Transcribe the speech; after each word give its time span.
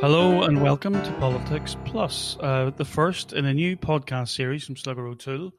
Hello 0.00 0.44
and 0.44 0.62
welcome 0.62 0.94
to 0.94 1.12
Politics 1.20 1.76
Plus, 1.84 2.38
uh, 2.40 2.70
the 2.74 2.86
first 2.86 3.34
in 3.34 3.44
a 3.44 3.52
new 3.52 3.76
podcast 3.76 4.28
series 4.28 4.64
from 4.64 4.76
Slugger 4.76 5.06
O'Toole. 5.06 5.52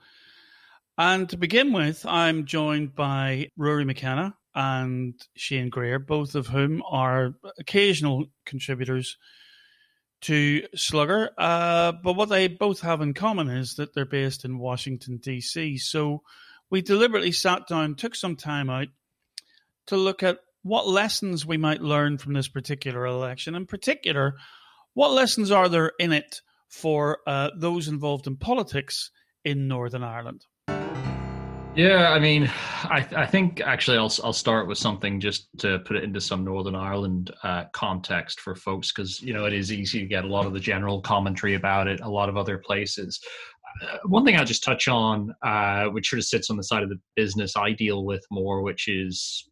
And 0.98 1.30
to 1.30 1.38
begin 1.38 1.72
with, 1.72 2.04
I'm 2.08 2.48
joined 2.48 2.96
by 2.96 3.50
Ruarai 3.60 3.86
McKenna 3.86 4.36
and 4.56 5.14
Shane 5.36 5.70
Greer, 5.70 6.00
both 6.00 6.34
of 6.34 6.48
whom 6.48 6.82
are 6.90 7.36
occasional 7.60 8.26
contributors 8.44 9.16
to 10.22 10.66
Slugger. 10.74 11.30
Uh, 11.38 11.92
but 12.04 12.14
what 12.14 12.30
they 12.30 12.48
both 12.48 12.82
have 12.82 13.02
in 13.02 13.14
common 13.14 13.48
is 13.48 13.76
that 13.76 13.94
they're 13.94 14.06
based 14.06 14.44
in 14.44 14.58
Washington, 14.58 15.18
D.C. 15.18 15.78
So 15.78 16.24
we 16.72 16.82
deliberately 16.82 17.32
sat 17.32 17.68
down, 17.68 17.94
took 17.94 18.16
some 18.16 18.36
time 18.36 18.72
out 18.72 18.88
to 19.86 19.98
look 19.98 20.24
at 20.24 20.40
what 20.64 20.88
lessons 20.88 21.46
we 21.46 21.58
might 21.58 21.82
learn 21.82 22.18
from 22.18 22.34
this 22.34 22.48
particular 22.48 23.06
election. 23.06 23.56
In 23.56 23.66
particular, 23.66 24.36
what 24.94 25.12
lessons 25.12 25.52
are 25.52 25.70
there 25.70 25.94
in 26.00 26.12
it 26.12 26.42
for 26.70 27.20
uh, 27.28 27.50
those 27.58 27.88
involved 27.88 28.28
in 28.28 28.38
politics 28.38 29.12
in 29.44 29.68
Northern 29.68 30.04
Ireland? 30.04 30.46
Yeah, 31.74 32.12
I 32.12 32.20
mean, 32.20 32.52
I, 32.84 33.08
I 33.16 33.26
think 33.26 33.62
actually 33.62 33.98
I'll 33.98 34.12
I'll 34.26 34.34
start 34.34 34.68
with 34.68 34.78
something 34.78 35.22
just 35.22 35.48
to 35.60 35.80
put 35.80 35.96
it 35.96 36.04
into 36.04 36.20
some 36.20 36.44
Northern 36.44 36.76
Ireland 36.76 37.32
uh, 37.44 37.66
context 37.72 38.42
for 38.42 38.56
folks 38.56 38.92
because 38.92 39.22
you 39.22 39.34
know 39.34 39.46
it 39.46 39.54
is 39.54 39.72
easy 39.72 40.00
to 40.02 40.06
get 40.06 40.26
a 40.26 40.28
lot 40.28 40.46
of 40.46 40.52
the 40.52 40.60
general 40.60 41.02
commentary 41.02 41.56
about 41.56 41.88
it 41.88 42.02
a 42.02 42.10
lot 42.10 42.28
of 42.28 42.36
other 42.36 42.58
places. 42.58 43.22
Uh, 43.84 44.00
one 44.04 44.26
thing 44.26 44.36
I'll 44.36 44.44
just 44.44 44.66
touch 44.66 44.90
on, 44.90 45.34
uh, 45.44 45.86
which 45.86 46.10
sort 46.10 46.20
of 46.20 46.26
sits 46.26 46.50
on 46.50 46.58
the 46.58 46.64
side 46.64 46.84
of 46.84 46.90
the 46.90 47.00
business 47.16 47.56
I 47.56 47.72
deal 47.72 48.04
with 48.04 48.26
more, 48.30 48.62
which 48.64 48.90
is 48.90 49.50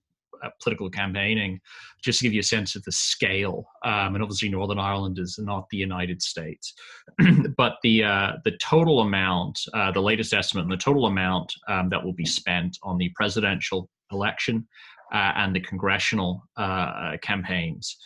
political 0.62 0.90
campaigning, 0.90 1.59
just 2.04 2.20
to 2.20 2.26
give 2.26 2.34
you 2.34 2.40
a 2.40 2.44
sense 2.44 2.76
of 2.76 2.84
the 2.84 2.92
scale. 2.92 3.66
Um, 3.84 4.16
and 4.16 4.23
obviously, 4.23 4.50
Northern 4.50 4.80
Ireland 4.80 5.20
is 5.20 5.38
not 5.40 5.68
the 5.70 5.78
United 5.78 6.22
States, 6.22 6.73
but 7.58 7.78
the 7.84 8.04
uh, 8.04 8.31
the 8.44 8.58
total 8.62 9.02
amount, 9.02 9.59
uh, 9.73 9.92
the 9.92 10.02
latest 10.02 10.34
estimate, 10.34 10.64
and 10.64 10.72
the 10.72 10.78
total 10.78 11.06
amount 11.06 11.54
um, 11.68 11.90
that 11.90 12.04
will 12.04 12.14
be 12.14 12.26
spent 12.26 12.78
on 12.84 12.98
the 12.98 13.09
presidential 13.16 13.90
election 14.12 14.68
uh, 15.14 15.34
and 15.36 15.56
the 15.56 15.59
congressional 15.59 16.44
uh, 16.58 17.18
campaigns. 17.22 17.98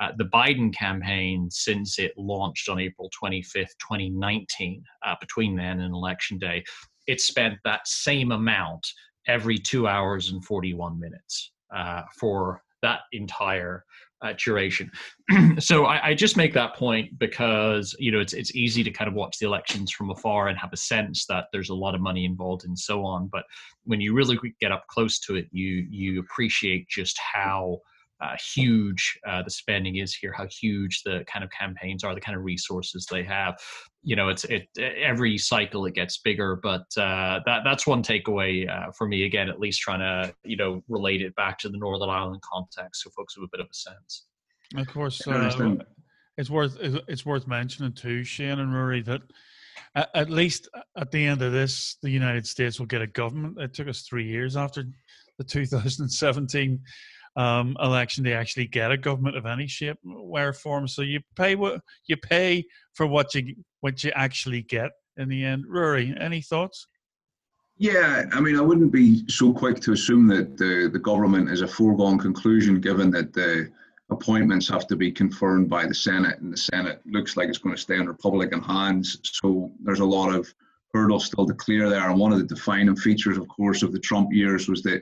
uh, 0.00 0.12
the 0.16 0.24
Biden 0.24 0.74
campaign, 0.74 1.48
since 1.50 1.98
it 1.98 2.12
launched 2.16 2.68
on 2.68 2.80
April 2.80 3.10
25th, 3.22 3.76
2019, 3.78 4.82
uh, 5.06 5.14
between 5.20 5.54
then 5.54 5.80
and 5.80 5.94
election 5.94 6.38
day, 6.38 6.64
it 7.06 7.20
spent 7.20 7.58
that 7.64 7.86
same 7.86 8.32
amount 8.32 8.86
every 9.28 9.58
two 9.58 9.86
hours 9.86 10.30
and 10.30 10.44
41 10.44 10.98
minutes 10.98 11.52
uh, 11.74 12.02
for 12.18 12.62
that 12.82 13.00
entire 13.12 13.84
uh, 14.22 14.32
duration. 14.42 14.90
so 15.58 15.86
I, 15.86 16.08
I, 16.08 16.14
just 16.14 16.36
make 16.36 16.52
that 16.52 16.74
point 16.74 17.18
because 17.18 17.96
you 17.98 18.12
know 18.12 18.20
it's 18.20 18.34
it's 18.34 18.54
easy 18.54 18.84
to 18.84 18.90
kind 18.90 19.08
of 19.08 19.14
watch 19.14 19.38
the 19.38 19.46
elections 19.46 19.90
from 19.90 20.10
afar 20.10 20.48
and 20.48 20.58
have 20.58 20.74
a 20.74 20.76
sense 20.76 21.24
that 21.26 21.46
there's 21.52 21.70
a 21.70 21.74
lot 21.74 21.94
of 21.94 22.02
money 22.02 22.26
involved 22.26 22.66
and 22.66 22.78
so 22.78 23.04
on. 23.04 23.28
But 23.32 23.44
when 23.84 23.98
you 24.00 24.12
really 24.12 24.38
get 24.60 24.72
up 24.72 24.86
close 24.88 25.18
to 25.20 25.36
it, 25.36 25.46
you 25.52 25.86
you 25.90 26.20
appreciate 26.20 26.86
just 26.88 27.18
how 27.18 27.80
uh, 28.20 28.36
huge 28.54 29.18
uh, 29.26 29.42
the 29.42 29.50
spending 29.50 29.96
is 29.96 30.14
here, 30.14 30.32
how 30.32 30.46
huge 30.46 31.02
the 31.02 31.24
kind 31.32 31.44
of 31.44 31.50
campaigns 31.50 32.04
are, 32.04 32.14
the 32.14 32.20
kind 32.20 32.36
of 32.36 32.44
resources 32.44 33.06
they 33.10 33.22
have. 33.22 33.58
You 34.02 34.16
know, 34.16 34.28
it's 34.28 34.44
it 34.44 34.68
every 34.78 35.38
cycle 35.38 35.86
it 35.86 35.94
gets 35.94 36.18
bigger, 36.18 36.56
but 36.62 36.86
uh, 36.96 37.40
that 37.46 37.62
that's 37.64 37.86
one 37.86 38.02
takeaway 38.02 38.68
uh, 38.68 38.90
for 38.92 39.06
me. 39.06 39.24
Again, 39.24 39.48
at 39.48 39.60
least 39.60 39.80
trying 39.80 40.00
to 40.00 40.34
you 40.44 40.56
know 40.56 40.82
relate 40.88 41.22
it 41.22 41.34
back 41.34 41.58
to 41.60 41.68
the 41.68 41.78
Northern 41.78 42.10
Ireland 42.10 42.42
context, 42.42 43.02
so 43.02 43.10
folks 43.10 43.34
have 43.36 43.44
a 43.44 43.48
bit 43.52 43.60
of 43.60 43.66
a 43.70 43.74
sense. 43.74 44.26
Of 44.76 44.86
course, 44.88 45.26
uh, 45.26 45.76
it's 46.36 46.50
worth 46.50 46.78
it's 46.80 47.26
worth 47.26 47.46
mentioning 47.46 47.92
too, 47.92 48.24
Shane 48.24 48.58
and 48.58 48.72
Ruarai, 48.72 49.04
that 49.04 49.22
at 49.94 50.30
least 50.30 50.68
at 50.96 51.10
the 51.10 51.24
end 51.24 51.42
of 51.42 51.52
this, 51.52 51.96
the 52.02 52.10
United 52.10 52.46
States 52.46 52.78
will 52.78 52.86
get 52.86 53.02
a 53.02 53.06
government. 53.06 53.58
It 53.58 53.74
took 53.74 53.88
us 53.88 54.02
three 54.02 54.26
years 54.26 54.56
after 54.56 54.84
the 55.38 55.44
2017 55.44 56.80
um, 57.36 57.76
election 57.80 58.24
to 58.24 58.32
actually 58.32 58.66
get 58.66 58.92
a 58.92 58.96
government 58.96 59.36
of 59.36 59.46
any 59.46 59.66
shape, 59.66 59.98
where 60.02 60.52
form. 60.52 60.88
So 60.88 61.02
you 61.02 61.20
pay 61.36 61.54
what 61.54 61.80
you 62.06 62.16
pay 62.16 62.64
for 62.94 63.06
what 63.06 63.34
you 63.34 63.54
what 63.80 64.02
you 64.04 64.12
actually 64.14 64.62
get 64.62 64.90
in 65.16 65.28
the 65.28 65.44
end. 65.44 65.64
Ruarai, 65.66 66.20
any 66.20 66.42
thoughts? 66.42 66.86
Yeah, 67.78 68.24
I 68.32 68.40
mean, 68.40 68.58
I 68.58 68.60
wouldn't 68.60 68.92
be 68.92 69.26
so 69.28 69.54
quick 69.54 69.80
to 69.80 69.92
assume 69.92 70.26
that 70.26 70.58
the, 70.58 70.90
the 70.92 70.98
government 70.98 71.50
is 71.50 71.62
a 71.62 71.66
foregone 71.66 72.18
conclusion, 72.18 72.78
given 72.78 73.10
that 73.12 73.32
the 73.32 73.70
appointments 74.10 74.68
have 74.68 74.86
to 74.88 74.96
be 74.96 75.10
confirmed 75.10 75.70
by 75.70 75.86
the 75.86 75.94
Senate, 75.94 76.40
and 76.40 76.52
the 76.52 76.58
Senate 76.58 77.00
looks 77.06 77.38
like 77.38 77.48
it's 77.48 77.56
going 77.56 77.74
to 77.74 77.80
stay 77.80 77.96
in 77.96 78.06
Republican 78.06 78.60
hands. 78.60 79.18
So 79.22 79.70
there's 79.82 80.00
a 80.00 80.04
lot 80.04 80.34
of 80.34 80.52
hurdles 80.92 81.24
still 81.24 81.46
to 81.46 81.54
clear 81.54 81.88
there. 81.88 82.10
And 82.10 82.18
one 82.18 82.32
of 82.32 82.38
the 82.38 82.44
defining 82.44 82.96
features, 82.96 83.38
of 83.38 83.48
course, 83.48 83.82
of 83.82 83.92
the 83.92 83.98
Trump 83.98 84.32
years 84.32 84.68
was 84.68 84.82
that 84.82 85.00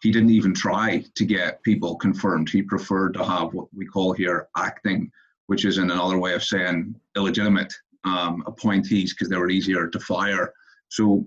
he 0.00 0.10
didn't 0.10 0.30
even 0.30 0.54
try 0.54 1.04
to 1.14 1.24
get 1.24 1.62
people 1.62 1.96
confirmed. 1.96 2.48
He 2.48 2.62
preferred 2.62 3.14
to 3.14 3.24
have 3.24 3.52
what 3.52 3.66
we 3.74 3.84
call 3.86 4.12
here 4.12 4.48
acting, 4.56 5.10
which 5.46 5.64
is 5.64 5.78
in 5.78 5.90
another 5.90 6.18
way 6.18 6.34
of 6.34 6.44
saying 6.44 6.94
illegitimate 7.16 7.72
um, 8.04 8.42
appointees 8.46 9.12
because 9.12 9.28
they 9.28 9.36
were 9.36 9.50
easier 9.50 9.88
to 9.88 10.00
fire. 10.00 10.52
So 10.88 11.26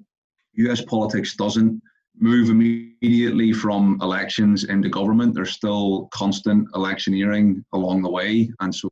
US 0.53 0.81
politics 0.81 1.35
doesn't 1.35 1.81
move 2.19 2.49
immediately 2.49 3.53
from 3.53 3.97
elections 4.01 4.65
into 4.65 4.89
government. 4.89 5.33
There's 5.33 5.51
still 5.51 6.07
constant 6.13 6.67
electioneering 6.75 7.63
along 7.73 8.01
the 8.01 8.09
way. 8.09 8.51
And 8.59 8.73
so 8.73 8.89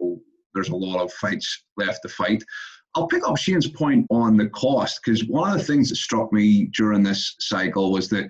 there's 0.53 0.69
a 0.69 0.75
lot 0.75 1.01
of 1.01 1.11
fights 1.13 1.63
left 1.77 2.01
to 2.03 2.09
fight. 2.09 2.43
I'll 2.95 3.07
pick 3.07 3.27
up 3.27 3.37
Shane's 3.37 3.67
point 3.67 4.07
on 4.09 4.35
the 4.35 4.49
cost 4.49 4.99
because 5.03 5.25
one 5.25 5.51
of 5.51 5.57
the 5.57 5.63
things 5.63 5.89
that 5.89 5.97
struck 5.97 6.33
me 6.33 6.65
during 6.73 7.03
this 7.03 7.35
cycle 7.39 7.91
was 7.91 8.09
that 8.09 8.29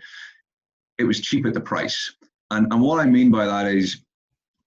it 1.00 1.06
was 1.06 1.22
cheap 1.22 1.46
at 1.46 1.54
the 1.54 1.62
price. 1.62 2.14
And, 2.52 2.72
and 2.72 2.82
what 2.82 3.00
I 3.00 3.06
mean 3.06 3.32
by 3.32 3.46
that 3.46 3.68
is 3.68 4.04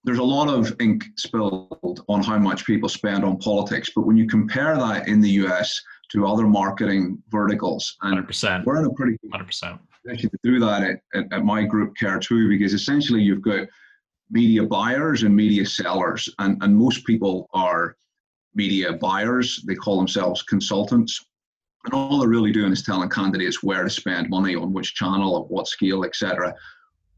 there's 0.03 0.19
a 0.19 0.23
lot 0.23 0.49
of 0.49 0.75
ink 0.81 1.05
spilled 1.15 2.03
on 2.09 2.21
how 2.21 2.37
much 2.37 2.65
people 2.65 2.89
spend 2.89 3.23
on 3.23 3.37
politics, 3.37 3.89
but 3.95 4.05
when 4.05 4.17
you 4.17 4.27
compare 4.27 4.75
that 4.75 5.07
in 5.07 5.21
the 5.21 5.29
US 5.45 5.79
to 6.11 6.27
other 6.27 6.47
marketing 6.47 7.21
verticals, 7.29 7.95
and 8.01 8.27
100%. 8.27 8.65
we're 8.65 8.79
in 8.79 8.85
a 8.85 8.93
pretty 8.93 9.17
100% 9.33 9.79
position 10.05 10.29
to 10.29 10.37
do 10.43 10.59
that 10.59 10.83
at, 10.83 10.99
at, 11.15 11.31
at 11.31 11.45
my 11.45 11.63
group 11.63 11.93
Care2, 12.01 12.49
because 12.49 12.73
essentially 12.73 13.21
you've 13.21 13.41
got 13.41 13.67
media 14.29 14.63
buyers 14.63 15.23
and 15.23 15.35
media 15.35 15.65
sellers, 15.65 16.27
and, 16.39 16.61
and 16.61 16.75
most 16.75 17.05
people 17.05 17.49
are 17.53 17.95
media 18.55 18.93
buyers. 18.93 19.63
They 19.65 19.75
call 19.75 19.97
themselves 19.97 20.43
consultants. 20.43 21.25
And 21.85 21.93
all 21.93 22.19
they're 22.19 22.29
really 22.29 22.51
doing 22.51 22.71
is 22.71 22.83
telling 22.83 23.09
candidates 23.09 23.61
where 23.61 23.83
to 23.83 23.89
spend 23.89 24.29
money 24.29 24.55
on 24.55 24.73
which 24.73 24.95
channel, 24.95 25.41
at 25.41 25.51
what 25.51 25.67
scale, 25.67 26.05
etc. 26.05 26.55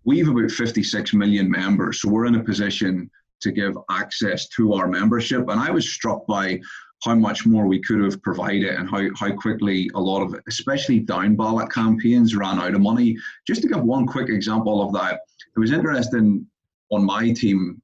We've 0.03 0.27
about 0.27 0.51
56 0.51 1.13
million 1.13 1.49
members, 1.49 2.01
so 2.01 2.09
we're 2.09 2.25
in 2.25 2.35
a 2.35 2.43
position 2.43 3.09
to 3.41 3.51
give 3.51 3.77
access 3.91 4.47
to 4.49 4.73
our 4.73 4.87
membership. 4.87 5.49
And 5.49 5.59
I 5.59 5.69
was 5.69 5.89
struck 5.89 6.25
by 6.25 6.59
how 7.03 7.13
much 7.13 7.45
more 7.45 7.67
we 7.67 7.81
could 7.81 8.01
have 8.01 8.21
provided 8.23 8.75
and 8.75 8.89
how, 8.89 9.07
how 9.19 9.35
quickly 9.35 9.89
a 9.93 9.99
lot 9.99 10.23
of, 10.23 10.39
especially 10.47 10.99
down 10.99 11.35
ballot 11.35 11.71
campaigns, 11.71 12.35
ran 12.35 12.59
out 12.59 12.73
of 12.73 12.81
money. 12.81 13.17
Just 13.45 13.61
to 13.61 13.67
give 13.67 13.83
one 13.83 14.07
quick 14.07 14.29
example 14.29 14.81
of 14.81 14.93
that, 14.93 15.19
it 15.55 15.59
was 15.59 15.71
interesting 15.71 16.47
on 16.91 17.05
my 17.05 17.31
team 17.31 17.81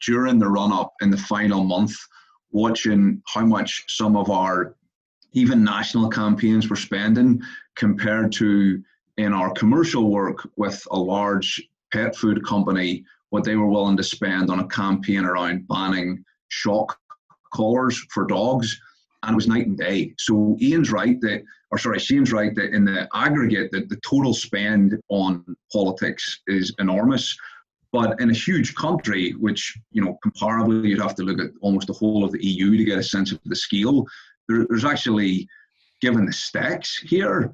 during 0.00 0.38
the 0.38 0.48
run 0.48 0.72
up 0.72 0.92
in 1.02 1.10
the 1.10 1.16
final 1.16 1.64
month 1.64 1.94
watching 2.50 3.22
how 3.26 3.44
much 3.44 3.84
some 3.88 4.16
of 4.16 4.30
our 4.30 4.76
even 5.32 5.64
national 5.64 6.08
campaigns 6.08 6.68
were 6.68 6.76
spending 6.76 7.40
compared 7.76 8.32
to 8.32 8.82
in 9.16 9.32
our 9.32 9.52
commercial 9.52 10.10
work 10.10 10.48
with 10.56 10.82
a 10.90 10.98
large 10.98 11.62
pet 11.92 12.16
food 12.16 12.44
company, 12.44 13.04
what 13.30 13.44
they 13.44 13.56
were 13.56 13.68
willing 13.68 13.96
to 13.96 14.02
spend 14.02 14.50
on 14.50 14.60
a 14.60 14.68
campaign 14.68 15.24
around 15.24 15.66
banning 15.68 16.24
shock 16.48 16.98
collars 17.52 17.98
for 18.10 18.26
dogs. 18.26 18.78
And 19.22 19.34
it 19.34 19.36
was 19.36 19.48
night 19.48 19.66
and 19.66 19.78
day. 19.78 20.14
So 20.18 20.56
Ian's 20.60 20.90
right 20.90 21.20
that, 21.20 21.44
or 21.70 21.78
sorry, 21.78 21.98
Shane's 21.98 22.32
right 22.32 22.54
that 22.56 22.74
in 22.74 22.84
the 22.84 23.08
aggregate, 23.14 23.70
that 23.72 23.88
the 23.88 23.96
total 23.96 24.34
spend 24.34 25.00
on 25.08 25.44
politics 25.72 26.40
is 26.48 26.74
enormous. 26.78 27.36
But 27.92 28.20
in 28.20 28.30
a 28.30 28.34
huge 28.34 28.74
country, 28.74 29.32
which, 29.32 29.78
you 29.92 30.02
know, 30.02 30.18
comparably, 30.26 30.88
you'd 30.88 31.00
have 31.00 31.14
to 31.16 31.22
look 31.22 31.38
at 31.38 31.50
almost 31.60 31.86
the 31.86 31.92
whole 31.92 32.24
of 32.24 32.32
the 32.32 32.44
EU 32.44 32.76
to 32.76 32.84
get 32.84 32.98
a 32.98 33.02
sense 33.02 33.32
of 33.32 33.40
the 33.44 33.54
scale, 33.54 34.06
there's 34.48 34.84
actually, 34.84 35.48
given 36.00 36.26
the 36.26 36.32
stakes 36.32 36.98
here, 36.98 37.52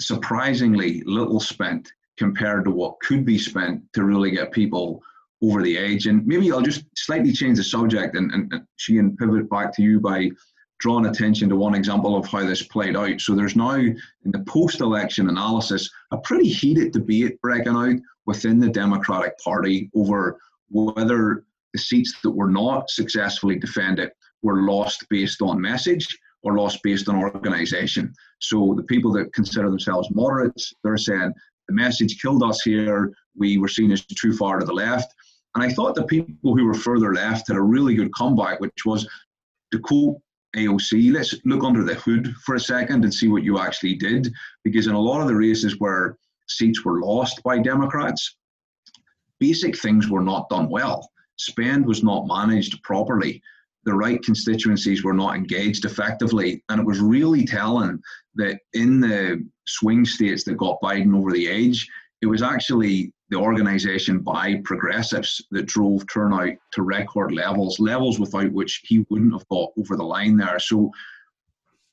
surprisingly 0.00 1.02
little 1.06 1.40
spent 1.40 1.90
compared 2.16 2.64
to 2.64 2.70
what 2.70 3.00
could 3.00 3.24
be 3.24 3.38
spent 3.38 3.82
to 3.92 4.04
really 4.04 4.30
get 4.30 4.52
people 4.52 5.02
over 5.42 5.62
the 5.62 5.76
edge. 5.76 6.06
And 6.06 6.26
maybe 6.26 6.50
I'll 6.50 6.62
just 6.62 6.84
slightly 6.96 7.32
change 7.32 7.58
the 7.58 7.64
subject 7.64 8.16
and, 8.16 8.32
and, 8.32 8.52
and 8.52 8.66
she 8.76 8.96
can 8.96 9.16
pivot 9.16 9.50
back 9.50 9.74
to 9.76 9.82
you 9.82 10.00
by 10.00 10.30
drawing 10.78 11.06
attention 11.06 11.48
to 11.48 11.56
one 11.56 11.74
example 11.74 12.16
of 12.16 12.26
how 12.26 12.44
this 12.44 12.62
played 12.62 12.96
out. 12.96 13.20
So 13.20 13.34
there's 13.34 13.56
now 13.56 13.74
in 13.74 14.00
the 14.24 14.44
post-election 14.46 15.28
analysis 15.28 15.90
a 16.10 16.18
pretty 16.18 16.48
heated 16.48 16.92
debate 16.92 17.40
breaking 17.40 17.76
out 17.76 17.96
within 18.26 18.58
the 18.58 18.68
Democratic 18.68 19.38
Party 19.38 19.90
over 19.94 20.38
whether 20.68 21.44
the 21.72 21.78
seats 21.78 22.14
that 22.22 22.30
were 22.30 22.50
not 22.50 22.90
successfully 22.90 23.58
defended 23.58 24.10
were 24.46 24.62
lost 24.62 25.04
based 25.10 25.42
on 25.42 25.60
message 25.60 26.06
or 26.44 26.56
lost 26.56 26.80
based 26.84 27.08
on 27.08 27.16
organisation. 27.16 28.14
So 28.40 28.74
the 28.76 28.84
people 28.84 29.12
that 29.14 29.32
consider 29.34 29.68
themselves 29.68 30.08
moderates, 30.12 30.72
they're 30.84 30.96
saying 30.96 31.32
the 31.66 31.74
message 31.74 32.22
killed 32.22 32.44
us 32.44 32.62
here. 32.62 33.12
We 33.36 33.58
were 33.58 33.68
seen 33.68 33.90
as 33.90 34.06
too 34.06 34.32
far 34.32 34.60
to 34.60 34.64
the 34.64 34.72
left. 34.72 35.12
And 35.56 35.64
I 35.64 35.70
thought 35.70 35.96
the 35.96 36.04
people 36.04 36.56
who 36.56 36.64
were 36.64 36.74
further 36.74 37.12
left 37.12 37.48
had 37.48 37.56
a 37.56 37.62
really 37.62 37.94
good 37.96 38.14
comeback, 38.14 38.60
which 38.60 38.86
was 38.86 39.08
to 39.72 39.80
quote 39.80 40.16
AOC, 40.54 41.12
let's 41.12 41.34
look 41.44 41.64
under 41.64 41.82
the 41.82 41.96
hood 41.96 42.32
for 42.44 42.54
a 42.54 42.60
second 42.60 43.02
and 43.02 43.12
see 43.12 43.26
what 43.26 43.42
you 43.42 43.58
actually 43.58 43.96
did. 43.96 44.32
Because 44.62 44.86
in 44.86 44.94
a 44.94 45.00
lot 45.00 45.20
of 45.20 45.26
the 45.26 45.34
races 45.34 45.80
where 45.80 46.16
seats 46.48 46.84
were 46.84 47.00
lost 47.00 47.42
by 47.42 47.58
Democrats, 47.58 48.36
basic 49.40 49.76
things 49.76 50.08
were 50.08 50.22
not 50.22 50.48
done 50.48 50.68
well. 50.70 51.10
Spend 51.36 51.84
was 51.84 52.04
not 52.04 52.28
managed 52.28 52.80
properly. 52.84 53.42
The 53.86 53.94
right 53.94 54.22
constituencies 54.22 55.02
were 55.02 55.14
not 55.14 55.36
engaged 55.36 55.84
effectively. 55.84 56.62
And 56.68 56.80
it 56.80 56.86
was 56.86 57.00
really 57.00 57.46
telling 57.46 58.02
that 58.34 58.58
in 58.74 59.00
the 59.00 59.44
swing 59.66 60.04
states 60.04 60.44
that 60.44 60.58
got 60.58 60.80
Biden 60.82 61.16
over 61.16 61.32
the 61.32 61.48
edge, 61.48 61.88
it 62.20 62.26
was 62.26 62.42
actually 62.42 63.12
the 63.30 63.36
organisation 63.36 64.20
by 64.20 64.60
progressives 64.64 65.44
that 65.50 65.66
drove 65.66 66.04
turnout 66.12 66.52
to 66.72 66.82
record 66.82 67.32
levels, 67.32 67.80
levels 67.80 68.20
without 68.20 68.52
which 68.52 68.82
he 68.84 69.04
wouldn't 69.10 69.32
have 69.32 69.48
got 69.48 69.70
over 69.78 69.96
the 69.96 70.02
line 70.02 70.36
there. 70.36 70.58
So 70.58 70.90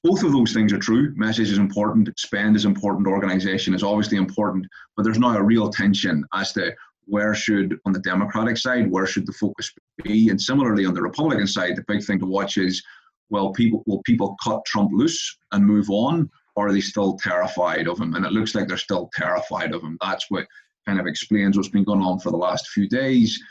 both 0.04 0.24
of 0.24 0.32
those 0.32 0.54
things 0.54 0.74
are 0.74 0.80
true. 0.80 1.14
Message 1.16 1.50
is 1.50 1.58
important, 1.58 2.14
spend 2.20 2.56
is 2.56 2.66
important, 2.66 3.08
organisation 3.08 3.74
is 3.74 3.84
obviously 3.84 4.18
important, 4.18 4.68
but 4.96 5.04
there's 5.04 5.20
now 5.20 5.38
a 5.38 5.44
real 5.44 5.70
tension 5.70 6.26
as 6.34 6.52
to 6.54 6.74
where 7.06 7.34
should, 7.34 7.80
on 7.86 7.94
the 7.94 8.00
Democratic 8.00 8.58
side, 8.58 8.90
where 8.90 9.06
should 9.06 9.26
the 9.26 9.34
focus 9.34 9.72
be? 10.04 10.30
And 10.30 10.42
similarly, 10.42 10.86
on 10.86 10.94
the 10.94 11.02
Republican 11.02 11.48
side, 11.48 11.76
the 11.76 11.84
big 11.88 12.04
thing 12.04 12.20
to 12.20 12.26
watch 12.26 12.58
is, 12.58 12.84
well, 13.30 13.52
people 13.52 13.84
will 13.88 14.02
people 14.04 14.36
cut 14.44 14.64
Trump 14.66 14.92
loose 14.94 15.38
and 15.52 15.66
move 15.66 15.90
on, 15.90 16.30
or 16.56 16.68
are 16.68 16.74
they 16.74 16.82
still 16.82 17.18
terrified 17.18 17.88
of 17.88 18.00
him? 18.00 18.14
And 18.14 18.26
it 18.26 18.32
looks 18.32 18.56
like 18.56 18.68
they're 18.68 18.78
still 18.78 19.10
terrified 19.14 19.74
of 19.74 19.82
him. 19.82 19.98
That's 20.02 20.26
what 20.30 20.48
kind 20.86 21.00
of 21.00 21.08
explains 21.08 21.58
what's 21.58 21.70
been 21.70 21.84
going 21.84 22.02
on 22.02 22.20
for 22.20 22.32
the 22.32 22.38
last 22.38 22.68
few 22.70 22.88
days. 22.88 23.42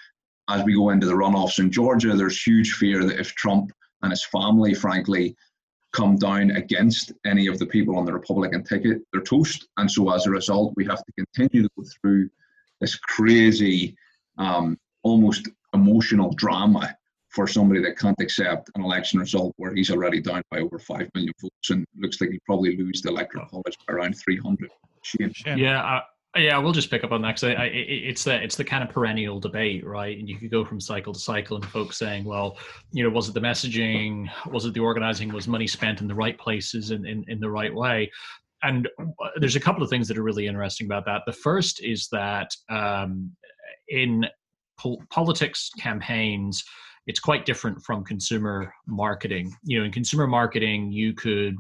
As 0.49 0.65
we 0.65 0.75
go 0.75 0.91
into 0.91 1.07
the 1.07 1.15
runoffs 1.15 1.59
in 1.59 1.71
Georgia, 1.71 2.15
there's 2.15 2.43
huge 2.43 2.73
fear 2.73 3.05
that 3.05 3.19
if 3.19 3.35
Trump 3.35 3.73
and 4.03 4.11
his 4.11 4.25
family, 4.25 4.75
frankly, 4.75 5.37
come 5.93 6.17
down 6.17 6.51
against 6.53 7.13
any 7.27 7.47
of 7.47 7.59
the 7.59 7.67
people 7.67 7.97
on 7.97 8.05
the 8.05 8.13
Republican 8.13 8.65
ticket, 8.65 9.03
they're 9.13 9.23
toast. 9.23 9.69
And 9.77 9.91
so 9.91 10.11
as 10.13 10.27
a 10.27 10.31
result, 10.31 10.73
we 10.77 10.85
have 10.87 11.03
to 11.05 11.13
continue 11.13 11.63
to 11.63 11.71
go 11.77 11.85
through 12.01 12.31
this 12.82 12.96
crazy, 12.96 13.96
um, 14.37 14.76
almost 15.02 15.49
emotional 15.73 16.34
drama 16.34 16.94
for 17.31 17.46
somebody 17.46 17.81
that 17.81 17.99
can't 17.99 18.20
accept 18.20 18.70
an 18.75 18.82
election 18.82 19.19
result 19.19 19.55
where 19.56 19.75
he's 19.75 19.90
already 19.90 20.20
down 20.20 20.43
by 20.50 20.58
over 20.58 20.79
5 20.79 21.08
million 21.14 21.32
votes 21.40 21.70
and 21.70 21.87
looks 21.96 22.20
like 22.20 22.29
he'll 22.29 22.40
probably 22.44 22.76
lose 22.76 23.00
the 23.00 23.08
electoral 23.08 23.46
college 23.46 23.79
by 23.88 23.94
around 23.94 24.12
300. 24.14 24.70
Shane. 25.05 25.32
Yeah, 25.56 26.00
yeah, 26.37 26.56
we'll 26.58 26.73
just 26.73 26.90
pick 26.90 27.05
up 27.05 27.12
on 27.12 27.20
that 27.23 27.37
because 27.37 27.56
it's 27.73 28.25
the 28.25 28.43
it's 28.43 28.56
the 28.56 28.64
kind 28.64 28.82
of 28.82 28.88
perennial 28.88 29.38
debate, 29.38 29.84
right? 29.84 30.19
And 30.19 30.26
you 30.29 30.38
could 30.38 30.50
go 30.50 30.64
from 30.64 30.81
cycle 30.81 31.12
to 31.12 31.19
cycle, 31.19 31.56
and 31.56 31.67
folks 31.67 31.99
saying, 31.99 32.25
well, 32.25 32.56
you 32.90 33.05
know, 33.05 33.11
was 33.11 33.29
it 33.29 33.34
the 33.34 33.40
messaging? 33.40 34.31
Was 34.50 34.64
it 34.64 34.73
the 34.73 34.81
organizing? 34.81 35.31
Was 35.32 35.46
money 35.46 35.67
spent 35.67 36.00
in 36.00 36.08
the 36.08 36.14
right 36.14 36.38
places 36.38 36.90
and 36.90 37.06
in, 37.06 37.25
in 37.29 37.38
the 37.38 37.50
right 37.50 37.75
way? 37.75 38.11
And 38.62 38.88
uh, 38.99 39.29
there's 39.37 39.56
a 39.56 39.61
couple 39.61 39.82
of 39.82 39.91
things 39.91 40.09
that 40.09 40.19
are 40.19 40.23
really 40.23 40.47
interesting 40.47 40.87
about 40.87 41.05
that. 41.06 41.23
The 41.26 41.32
first 41.32 41.82
is 41.82 42.09
that 42.12 42.50
um, 42.69 43.32
in 43.88 44.26
po- 44.79 45.03
politics 45.11 45.70
campaigns, 45.79 46.64
it's 47.06 47.19
quite 47.19 47.44
different 47.44 47.82
from 47.82 48.05
consumer 48.05 48.73
marketing. 48.87 49.53
You 49.64 49.81
know, 49.81 49.85
in 49.85 49.91
consumer 49.91 50.26
marketing, 50.26 50.93
you 50.93 51.14
could 51.14 51.56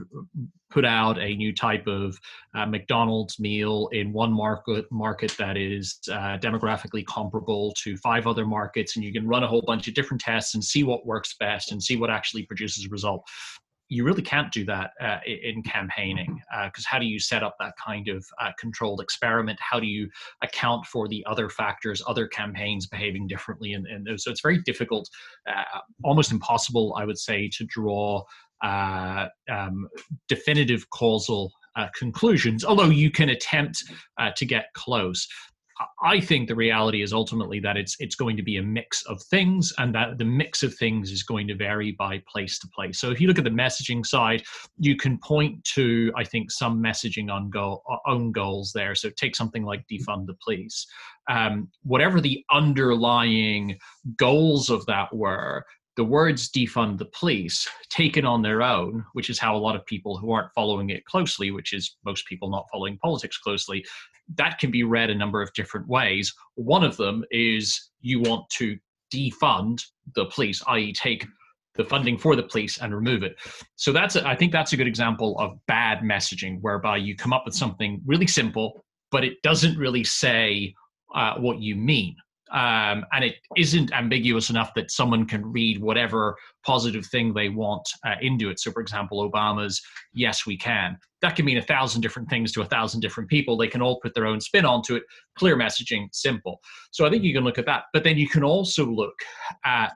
put 0.70 0.84
out 0.84 1.18
a 1.18 1.34
new 1.34 1.52
type 1.52 1.86
of 1.86 2.16
uh, 2.54 2.64
McDonald's 2.64 3.38
meal 3.40 3.88
in 3.92 4.12
one 4.12 4.32
market 4.32 4.86
market 4.90 5.34
that 5.38 5.56
is 5.56 5.98
uh, 6.10 6.38
demographically 6.38 7.04
comparable 7.04 7.74
to 7.82 7.96
five 7.96 8.26
other 8.26 8.46
markets, 8.46 8.94
and 8.96 9.04
you 9.04 9.12
can 9.12 9.26
run 9.26 9.42
a 9.42 9.48
whole 9.48 9.64
bunch 9.66 9.88
of 9.88 9.94
different 9.94 10.20
tests 10.20 10.54
and 10.54 10.64
see 10.64 10.84
what 10.84 11.04
works 11.04 11.34
best 11.40 11.72
and 11.72 11.82
see 11.82 11.96
what 11.96 12.08
actually 12.08 12.44
produces 12.44 12.86
a 12.86 12.88
result 12.88 13.24
you 13.92 14.04
really 14.04 14.22
can't 14.22 14.50
do 14.50 14.64
that 14.64 14.92
uh, 15.02 15.18
in 15.26 15.62
campaigning 15.62 16.40
because 16.64 16.86
uh, 16.86 16.88
how 16.88 16.98
do 16.98 17.04
you 17.04 17.20
set 17.20 17.42
up 17.42 17.56
that 17.60 17.74
kind 17.84 18.08
of 18.08 18.24
uh, 18.40 18.50
controlled 18.58 19.02
experiment? 19.02 19.58
How 19.60 19.78
do 19.78 19.86
you 19.86 20.08
account 20.42 20.86
for 20.86 21.08
the 21.08 21.22
other 21.28 21.50
factors, 21.50 22.02
other 22.06 22.26
campaigns 22.26 22.86
behaving 22.86 23.26
differently? 23.26 23.74
And, 23.74 23.86
and 23.86 24.18
so 24.18 24.30
it's 24.30 24.40
very 24.40 24.62
difficult, 24.62 25.10
uh, 25.46 25.80
almost 26.02 26.32
impossible, 26.32 26.96
I 26.98 27.04
would 27.04 27.18
say, 27.18 27.50
to 27.58 27.64
draw 27.66 28.24
uh, 28.62 29.28
um, 29.50 29.88
definitive 30.26 30.88
causal 30.88 31.52
uh, 31.76 31.88
conclusions, 31.94 32.64
although 32.64 32.90
you 32.90 33.10
can 33.10 33.28
attempt 33.28 33.84
uh, 34.18 34.30
to 34.36 34.46
get 34.46 34.66
close. 34.74 35.28
I 36.02 36.20
think 36.20 36.48
the 36.48 36.54
reality 36.54 37.02
is 37.02 37.12
ultimately 37.12 37.60
that 37.60 37.76
it's 37.76 37.96
it's 37.98 38.14
going 38.14 38.36
to 38.36 38.42
be 38.42 38.56
a 38.56 38.62
mix 38.62 39.02
of 39.06 39.22
things, 39.22 39.72
and 39.78 39.94
that 39.94 40.18
the 40.18 40.24
mix 40.24 40.62
of 40.62 40.74
things 40.74 41.10
is 41.10 41.22
going 41.22 41.48
to 41.48 41.54
vary 41.54 41.92
by 41.92 42.22
place 42.30 42.58
to 42.60 42.68
place. 42.68 42.98
So 42.98 43.10
if 43.10 43.20
you 43.20 43.28
look 43.28 43.38
at 43.38 43.44
the 43.44 43.50
messaging 43.50 44.04
side, 44.04 44.42
you 44.78 44.96
can 44.96 45.18
point 45.18 45.62
to 45.74 46.12
I 46.16 46.24
think 46.24 46.50
some 46.50 46.82
messaging 46.82 47.30
on 47.30 47.50
goal 47.50 47.82
own 48.06 48.32
goals 48.32 48.72
there. 48.74 48.94
So 48.94 49.10
take 49.10 49.36
something 49.36 49.64
like 49.64 49.84
defund 49.90 50.26
the 50.26 50.36
police. 50.44 50.86
Um, 51.30 51.68
whatever 51.82 52.20
the 52.20 52.44
underlying 52.50 53.78
goals 54.16 54.70
of 54.70 54.84
that 54.86 55.14
were, 55.14 55.64
the 55.96 56.04
words 56.04 56.50
defund 56.50 56.98
the 56.98 57.06
police 57.06 57.68
taken 57.90 58.24
on 58.24 58.42
their 58.42 58.62
own, 58.62 59.04
which 59.12 59.30
is 59.30 59.38
how 59.38 59.56
a 59.56 59.58
lot 59.58 59.76
of 59.76 59.84
people 59.86 60.16
who 60.16 60.32
aren't 60.32 60.52
following 60.54 60.90
it 60.90 61.04
closely, 61.04 61.50
which 61.50 61.72
is 61.72 61.96
most 62.04 62.26
people 62.26 62.50
not 62.50 62.66
following 62.72 62.98
politics 62.98 63.38
closely, 63.38 63.84
that 64.36 64.58
can 64.58 64.70
be 64.70 64.82
read 64.82 65.10
a 65.10 65.14
number 65.14 65.42
of 65.42 65.52
different 65.54 65.88
ways. 65.88 66.32
One 66.54 66.84
of 66.84 66.96
them 66.96 67.24
is 67.30 67.90
you 68.00 68.20
want 68.20 68.48
to 68.50 68.78
defund 69.12 69.82
the 70.14 70.26
police, 70.26 70.62
i.e., 70.68 70.92
take 70.92 71.26
the 71.74 71.84
funding 71.84 72.18
for 72.18 72.36
the 72.36 72.42
police 72.42 72.78
and 72.78 72.94
remove 72.94 73.22
it. 73.22 73.36
So 73.76 73.92
that's 73.92 74.16
a, 74.16 74.26
I 74.26 74.36
think 74.36 74.52
that's 74.52 74.72
a 74.72 74.76
good 74.76 74.86
example 74.86 75.38
of 75.38 75.58
bad 75.66 76.00
messaging, 76.00 76.60
whereby 76.60 76.98
you 76.98 77.16
come 77.16 77.32
up 77.32 77.44
with 77.44 77.54
something 77.54 78.00
really 78.06 78.26
simple, 78.26 78.84
but 79.10 79.24
it 79.24 79.40
doesn't 79.42 79.78
really 79.78 80.04
say 80.04 80.74
uh, 81.14 81.34
what 81.38 81.60
you 81.60 81.74
mean 81.74 82.16
um, 82.52 83.06
and 83.12 83.24
it 83.24 83.36
isn't 83.56 83.92
ambiguous 83.92 84.50
enough 84.50 84.72
that 84.74 84.90
someone 84.90 85.26
can 85.26 85.44
read 85.44 85.80
whatever 85.80 86.36
positive 86.64 87.06
thing 87.06 87.32
they 87.32 87.48
want 87.48 87.88
uh, 88.06 88.16
into 88.20 88.50
it. 88.50 88.60
So, 88.60 88.70
for 88.70 88.82
example, 88.82 89.28
Obama's 89.28 89.80
"Yes, 90.12 90.46
we 90.46 90.58
can." 90.58 90.98
That 91.22 91.34
can 91.34 91.46
mean 91.46 91.56
a 91.56 91.62
thousand 91.62 92.02
different 92.02 92.28
things 92.28 92.52
to 92.52 92.62
a 92.62 92.66
thousand 92.66 93.00
different 93.00 93.30
people. 93.30 93.56
They 93.56 93.68
can 93.68 93.80
all 93.80 94.00
put 94.00 94.14
their 94.14 94.26
own 94.26 94.40
spin 94.40 94.66
onto 94.66 94.96
it. 94.96 95.04
Clear 95.38 95.56
messaging, 95.56 96.08
simple. 96.12 96.60
So, 96.90 97.06
I 97.06 97.10
think 97.10 97.24
you 97.24 97.32
can 97.32 97.44
look 97.44 97.58
at 97.58 97.66
that. 97.66 97.84
But 97.94 98.04
then 98.04 98.18
you 98.18 98.28
can 98.28 98.44
also 98.44 98.84
look 98.84 99.14
at 99.64 99.94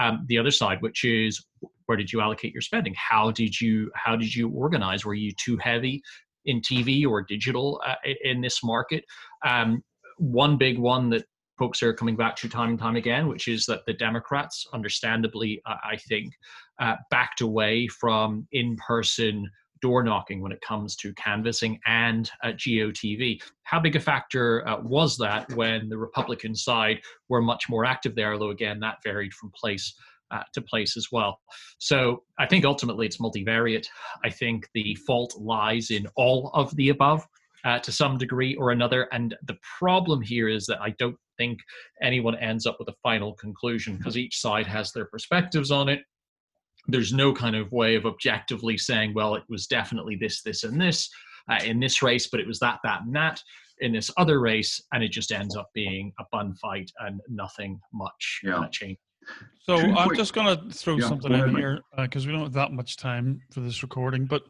um, 0.00 0.24
the 0.28 0.38
other 0.38 0.50
side, 0.50 0.78
which 0.80 1.04
is 1.04 1.44
where 1.86 1.96
did 1.96 2.10
you 2.10 2.22
allocate 2.22 2.54
your 2.54 2.62
spending? 2.62 2.94
How 2.96 3.30
did 3.30 3.60
you 3.60 3.90
how 3.94 4.16
did 4.16 4.34
you 4.34 4.48
organize? 4.48 5.04
Were 5.04 5.14
you 5.14 5.32
too 5.32 5.58
heavy 5.58 6.02
in 6.46 6.62
TV 6.62 7.06
or 7.06 7.22
digital 7.22 7.82
uh, 7.86 7.96
in 8.24 8.40
this 8.40 8.64
market? 8.64 9.04
Um, 9.46 9.82
one 10.16 10.56
big 10.56 10.78
one 10.78 11.10
that 11.10 11.24
folks 11.58 11.82
are 11.82 11.92
coming 11.92 12.16
back 12.16 12.36
to 12.36 12.48
time 12.48 12.70
and 12.70 12.78
time 12.78 12.96
again, 12.96 13.28
which 13.28 13.48
is 13.48 13.66
that 13.66 13.84
the 13.86 13.92
Democrats, 13.92 14.66
understandably, 14.72 15.60
I 15.66 15.96
think, 15.96 16.34
uh, 16.78 16.96
backed 17.10 17.40
away 17.40 17.88
from 17.88 18.46
in 18.52 18.76
person 18.76 19.50
door 19.80 20.02
knocking 20.02 20.40
when 20.40 20.52
it 20.52 20.60
comes 20.60 20.96
to 20.96 21.12
canvassing 21.14 21.78
and 21.86 22.30
uh, 22.42 22.48
GOTV. 22.48 23.40
How 23.62 23.80
big 23.80 23.96
a 23.96 24.00
factor 24.00 24.66
uh, 24.66 24.80
was 24.80 25.16
that 25.18 25.52
when 25.52 25.88
the 25.88 25.98
Republican 25.98 26.54
side 26.54 27.00
were 27.28 27.40
much 27.40 27.68
more 27.68 27.84
active 27.84 28.14
there, 28.14 28.32
although 28.32 28.50
again, 28.50 28.80
that 28.80 28.98
varied 29.04 29.34
from 29.34 29.52
place 29.54 29.94
uh, 30.30 30.42
to 30.52 30.60
place 30.60 30.96
as 30.96 31.08
well. 31.10 31.40
So 31.78 32.22
I 32.38 32.46
think 32.46 32.64
ultimately 32.64 33.06
it's 33.06 33.18
multivariate. 33.18 33.86
I 34.24 34.30
think 34.30 34.68
the 34.74 34.94
fault 35.06 35.34
lies 35.38 35.90
in 35.90 36.06
all 36.16 36.50
of 36.54 36.74
the 36.76 36.90
above. 36.90 37.26
Uh, 37.64 37.78
to 37.80 37.92
some 37.92 38.18
degree 38.18 38.54
or 38.56 38.70
another. 38.70 39.08
And 39.12 39.36
the 39.46 39.56
problem 39.78 40.20
here 40.20 40.48
is 40.48 40.66
that 40.66 40.80
I 40.80 40.90
don't 40.98 41.16
think 41.36 41.58
anyone 42.02 42.36
ends 42.36 42.66
up 42.66 42.76
with 42.78 42.88
a 42.88 42.94
final 43.02 43.34
conclusion 43.34 43.96
because 43.96 44.16
each 44.16 44.40
side 44.40 44.66
has 44.66 44.92
their 44.92 45.06
perspectives 45.06 45.70
on 45.70 45.88
it. 45.88 46.00
There's 46.86 47.12
no 47.12 47.32
kind 47.32 47.54
of 47.54 47.70
way 47.72 47.94
of 47.96 48.06
objectively 48.06 48.78
saying, 48.78 49.12
well, 49.14 49.34
it 49.34 49.44
was 49.48 49.66
definitely 49.66 50.16
this, 50.16 50.42
this, 50.42 50.64
and 50.64 50.80
this 50.80 51.08
uh, 51.50 51.58
in 51.64 51.80
this 51.80 52.02
race, 52.02 52.28
but 52.28 52.40
it 52.40 52.46
was 52.46 52.58
that, 52.60 52.78
that, 52.84 53.02
and 53.02 53.14
that 53.14 53.42
in 53.80 53.92
this 53.92 54.10
other 54.16 54.40
race, 54.40 54.82
and 54.92 55.02
it 55.04 55.12
just 55.12 55.32
ends 55.32 55.56
up 55.56 55.68
being 55.74 56.12
a 56.18 56.24
bun 56.32 56.54
fight 56.54 56.90
and 57.00 57.20
nothing 57.28 57.78
much 57.92 58.40
yeah. 58.42 58.58
uh, 58.58 58.68
changed. 58.68 59.00
So 59.60 59.76
I'm 59.76 60.14
just 60.16 60.32
going 60.32 60.56
to 60.56 60.74
throw 60.74 60.96
yeah, 60.96 61.08
something 61.08 61.32
in 61.32 61.54
here 61.54 61.80
because 61.98 62.24
uh, 62.24 62.28
we 62.28 62.32
don't 62.32 62.42
have 62.44 62.52
that 62.54 62.72
much 62.72 62.96
time 62.96 63.42
for 63.50 63.60
this 63.60 63.82
recording. 63.82 64.24
But 64.24 64.44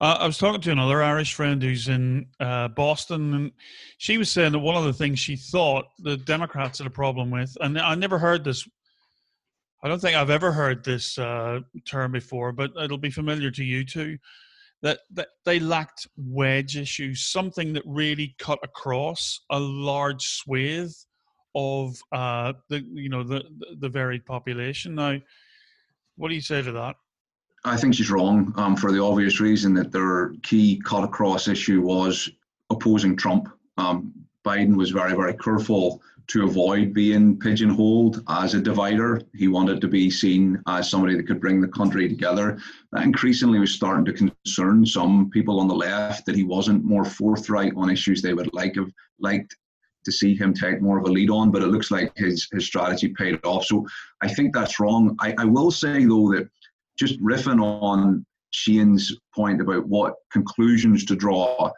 uh, 0.00 0.18
I 0.20 0.26
was 0.26 0.36
talking 0.36 0.60
to 0.60 0.72
another 0.72 1.02
Irish 1.02 1.34
friend 1.34 1.62
who's 1.62 1.88
in 1.88 2.26
uh, 2.38 2.68
Boston, 2.68 3.34
and 3.34 3.52
she 3.96 4.18
was 4.18 4.30
saying 4.30 4.52
that 4.52 4.58
one 4.58 4.76
of 4.76 4.84
the 4.84 4.92
things 4.92 5.18
she 5.18 5.36
thought 5.36 5.86
the 5.98 6.18
Democrats 6.18 6.78
had 6.78 6.86
a 6.86 6.90
problem 6.90 7.30
with, 7.30 7.56
and 7.60 7.78
I 7.78 7.94
never 7.94 8.18
heard 8.18 8.44
this. 8.44 8.68
I 9.82 9.88
don't 9.88 10.00
think 10.00 10.16
I've 10.16 10.30
ever 10.30 10.52
heard 10.52 10.84
this 10.84 11.16
uh, 11.18 11.60
term 11.86 12.12
before, 12.12 12.52
but 12.52 12.72
it'll 12.82 12.98
be 12.98 13.10
familiar 13.10 13.50
to 13.52 13.64
you 13.64 13.84
too. 13.84 14.18
That, 14.82 15.00
that 15.12 15.28
they 15.46 15.58
lacked 15.58 16.06
wedge 16.16 16.76
issues, 16.76 17.22
something 17.22 17.72
that 17.72 17.82
really 17.86 18.36
cut 18.38 18.58
across 18.62 19.40
a 19.50 19.58
large 19.58 20.22
swathe 20.22 20.92
of 21.54 21.96
uh, 22.12 22.52
the 22.68 22.84
you 22.92 23.08
know 23.08 23.22
the 23.22 23.42
the 23.78 23.88
varied 23.88 24.26
population. 24.26 24.94
Now, 24.94 25.18
what 26.16 26.28
do 26.28 26.34
you 26.34 26.42
say 26.42 26.60
to 26.60 26.72
that? 26.72 26.96
I 27.66 27.76
think 27.76 27.94
she's 27.94 28.12
wrong 28.12 28.54
um, 28.56 28.76
for 28.76 28.92
the 28.92 29.02
obvious 29.02 29.40
reason 29.40 29.74
that 29.74 29.90
their 29.90 30.32
key 30.44 30.80
cut 30.84 31.02
across 31.02 31.48
issue 31.48 31.82
was 31.82 32.30
opposing 32.70 33.16
Trump. 33.16 33.48
Um, 33.76 34.12
Biden 34.44 34.76
was 34.76 34.90
very, 34.90 35.14
very 35.16 35.34
careful 35.34 36.00
to 36.28 36.44
avoid 36.44 36.94
being 36.94 37.36
pigeonholed 37.36 38.22
as 38.28 38.54
a 38.54 38.60
divider. 38.60 39.20
He 39.34 39.48
wanted 39.48 39.80
to 39.80 39.88
be 39.88 40.10
seen 40.10 40.62
as 40.68 40.88
somebody 40.88 41.16
that 41.16 41.26
could 41.26 41.40
bring 41.40 41.60
the 41.60 41.66
country 41.66 42.08
together. 42.08 42.58
That 42.92 43.02
increasingly 43.02 43.58
was 43.58 43.74
starting 43.74 44.04
to 44.04 44.12
concern 44.12 44.86
some 44.86 45.28
people 45.30 45.58
on 45.58 45.66
the 45.66 45.74
left 45.74 46.24
that 46.26 46.36
he 46.36 46.44
wasn't 46.44 46.84
more 46.84 47.04
forthright 47.04 47.72
on 47.76 47.90
issues 47.90 48.22
they 48.22 48.34
would 48.34 48.52
like 48.54 48.76
have 48.76 48.92
liked 49.18 49.56
to 50.04 50.12
see 50.12 50.36
him 50.36 50.54
take 50.54 50.80
more 50.80 50.98
of 50.98 51.04
a 51.04 51.10
lead 51.10 51.30
on, 51.30 51.50
but 51.50 51.62
it 51.62 51.66
looks 51.66 51.90
like 51.90 52.12
his 52.16 52.48
his 52.52 52.64
strategy 52.64 53.08
paid 53.08 53.44
off. 53.44 53.64
So 53.64 53.86
I 54.22 54.32
think 54.32 54.54
that's 54.54 54.78
wrong. 54.78 55.16
I, 55.20 55.34
I 55.36 55.44
will 55.44 55.72
say 55.72 56.04
though 56.04 56.30
that 56.30 56.48
just 56.98 57.20
riffing 57.20 57.62
on 57.62 58.24
Shane's 58.50 59.14
point 59.34 59.60
about 59.60 59.86
what 59.86 60.14
conclusions 60.32 61.04
to 61.06 61.16
draw, 61.16 61.70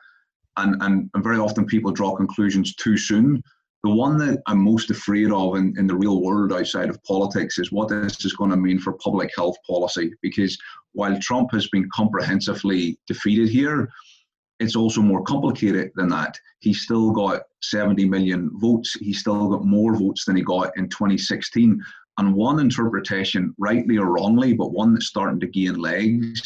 and, 0.56 0.80
and, 0.82 1.10
and 1.14 1.24
very 1.24 1.38
often 1.38 1.66
people 1.66 1.92
draw 1.92 2.14
conclusions 2.14 2.74
too 2.74 2.96
soon. 2.96 3.42
The 3.84 3.90
one 3.90 4.18
that 4.18 4.42
I'm 4.46 4.62
most 4.62 4.90
afraid 4.90 5.30
of 5.30 5.54
in, 5.56 5.74
in 5.78 5.86
the 5.86 5.94
real 5.94 6.20
world 6.20 6.52
outside 6.52 6.90
of 6.90 7.02
politics 7.04 7.58
is 7.58 7.70
what 7.70 7.88
this 7.88 8.24
is 8.24 8.32
going 8.32 8.50
to 8.50 8.56
mean 8.56 8.80
for 8.80 8.94
public 8.94 9.30
health 9.36 9.56
policy. 9.66 10.12
Because 10.20 10.58
while 10.92 11.18
Trump 11.20 11.52
has 11.52 11.68
been 11.68 11.88
comprehensively 11.94 12.98
defeated 13.06 13.48
here, 13.48 13.88
it's 14.58 14.74
also 14.74 15.00
more 15.00 15.22
complicated 15.22 15.92
than 15.94 16.08
that. 16.08 16.38
He 16.58 16.72
still 16.72 17.12
got 17.12 17.42
70 17.62 18.08
million 18.08 18.50
votes. 18.54 18.94
He 18.94 19.12
still 19.12 19.48
got 19.48 19.64
more 19.64 19.96
votes 19.96 20.24
than 20.24 20.36
he 20.36 20.42
got 20.42 20.76
in 20.76 20.88
2016. 20.88 21.80
And 22.18 22.34
one 22.34 22.58
interpretation, 22.58 23.54
rightly 23.58 23.96
or 23.96 24.06
wrongly, 24.06 24.52
but 24.52 24.72
one 24.72 24.92
that's 24.92 25.06
starting 25.06 25.40
to 25.40 25.46
gain 25.46 25.74
legs, 25.76 26.42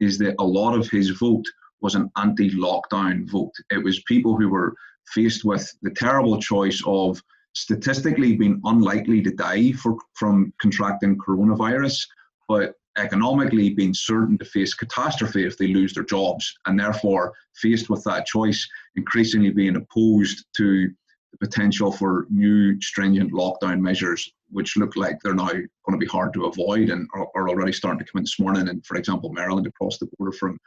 is 0.00 0.18
that 0.18 0.36
a 0.38 0.44
lot 0.44 0.78
of 0.78 0.88
his 0.88 1.10
vote 1.10 1.44
was 1.80 1.94
an 1.94 2.10
anti 2.16 2.50
lockdown 2.52 3.28
vote. 3.28 3.52
It 3.70 3.82
was 3.82 4.02
people 4.04 4.36
who 4.36 4.48
were 4.48 4.74
faced 5.12 5.44
with 5.44 5.70
the 5.82 5.90
terrible 5.90 6.40
choice 6.40 6.82
of 6.86 7.20
statistically 7.54 8.36
being 8.36 8.60
unlikely 8.64 9.22
to 9.22 9.30
die 9.30 9.72
for, 9.72 9.96
from 10.14 10.52
contracting 10.60 11.16
coronavirus, 11.18 12.06
but 12.48 12.74
economically 12.98 13.70
being 13.70 13.94
certain 13.94 14.38
to 14.38 14.44
face 14.44 14.74
catastrophe 14.74 15.44
if 15.44 15.58
they 15.58 15.68
lose 15.68 15.92
their 15.92 16.04
jobs, 16.04 16.54
and 16.66 16.78
therefore 16.78 17.32
faced 17.54 17.90
with 17.90 18.02
that 18.04 18.26
choice, 18.26 18.66
increasingly 18.94 19.50
being 19.50 19.76
opposed 19.76 20.44
to 20.56 20.90
the 21.38 21.46
potential 21.46 21.92
for 21.92 22.26
new 22.30 22.80
stringent 22.80 23.32
lockdown 23.32 23.80
measures, 23.80 24.32
which 24.50 24.76
look 24.76 24.96
like 24.96 25.18
they're 25.22 25.34
now 25.34 25.48
going 25.48 25.66
to 25.92 25.98
be 25.98 26.06
hard 26.06 26.32
to 26.34 26.46
avoid 26.46 26.90
and 26.90 27.08
are, 27.14 27.28
are 27.34 27.48
already 27.48 27.72
starting 27.72 27.98
to 27.98 28.04
come 28.04 28.18
in 28.18 28.24
this 28.24 28.38
morning. 28.38 28.68
And 28.68 28.84
for 28.84 28.96
example, 28.96 29.32
Maryland 29.32 29.66
across 29.66 29.98
the 29.98 30.08
border 30.18 30.32
from 30.32 30.58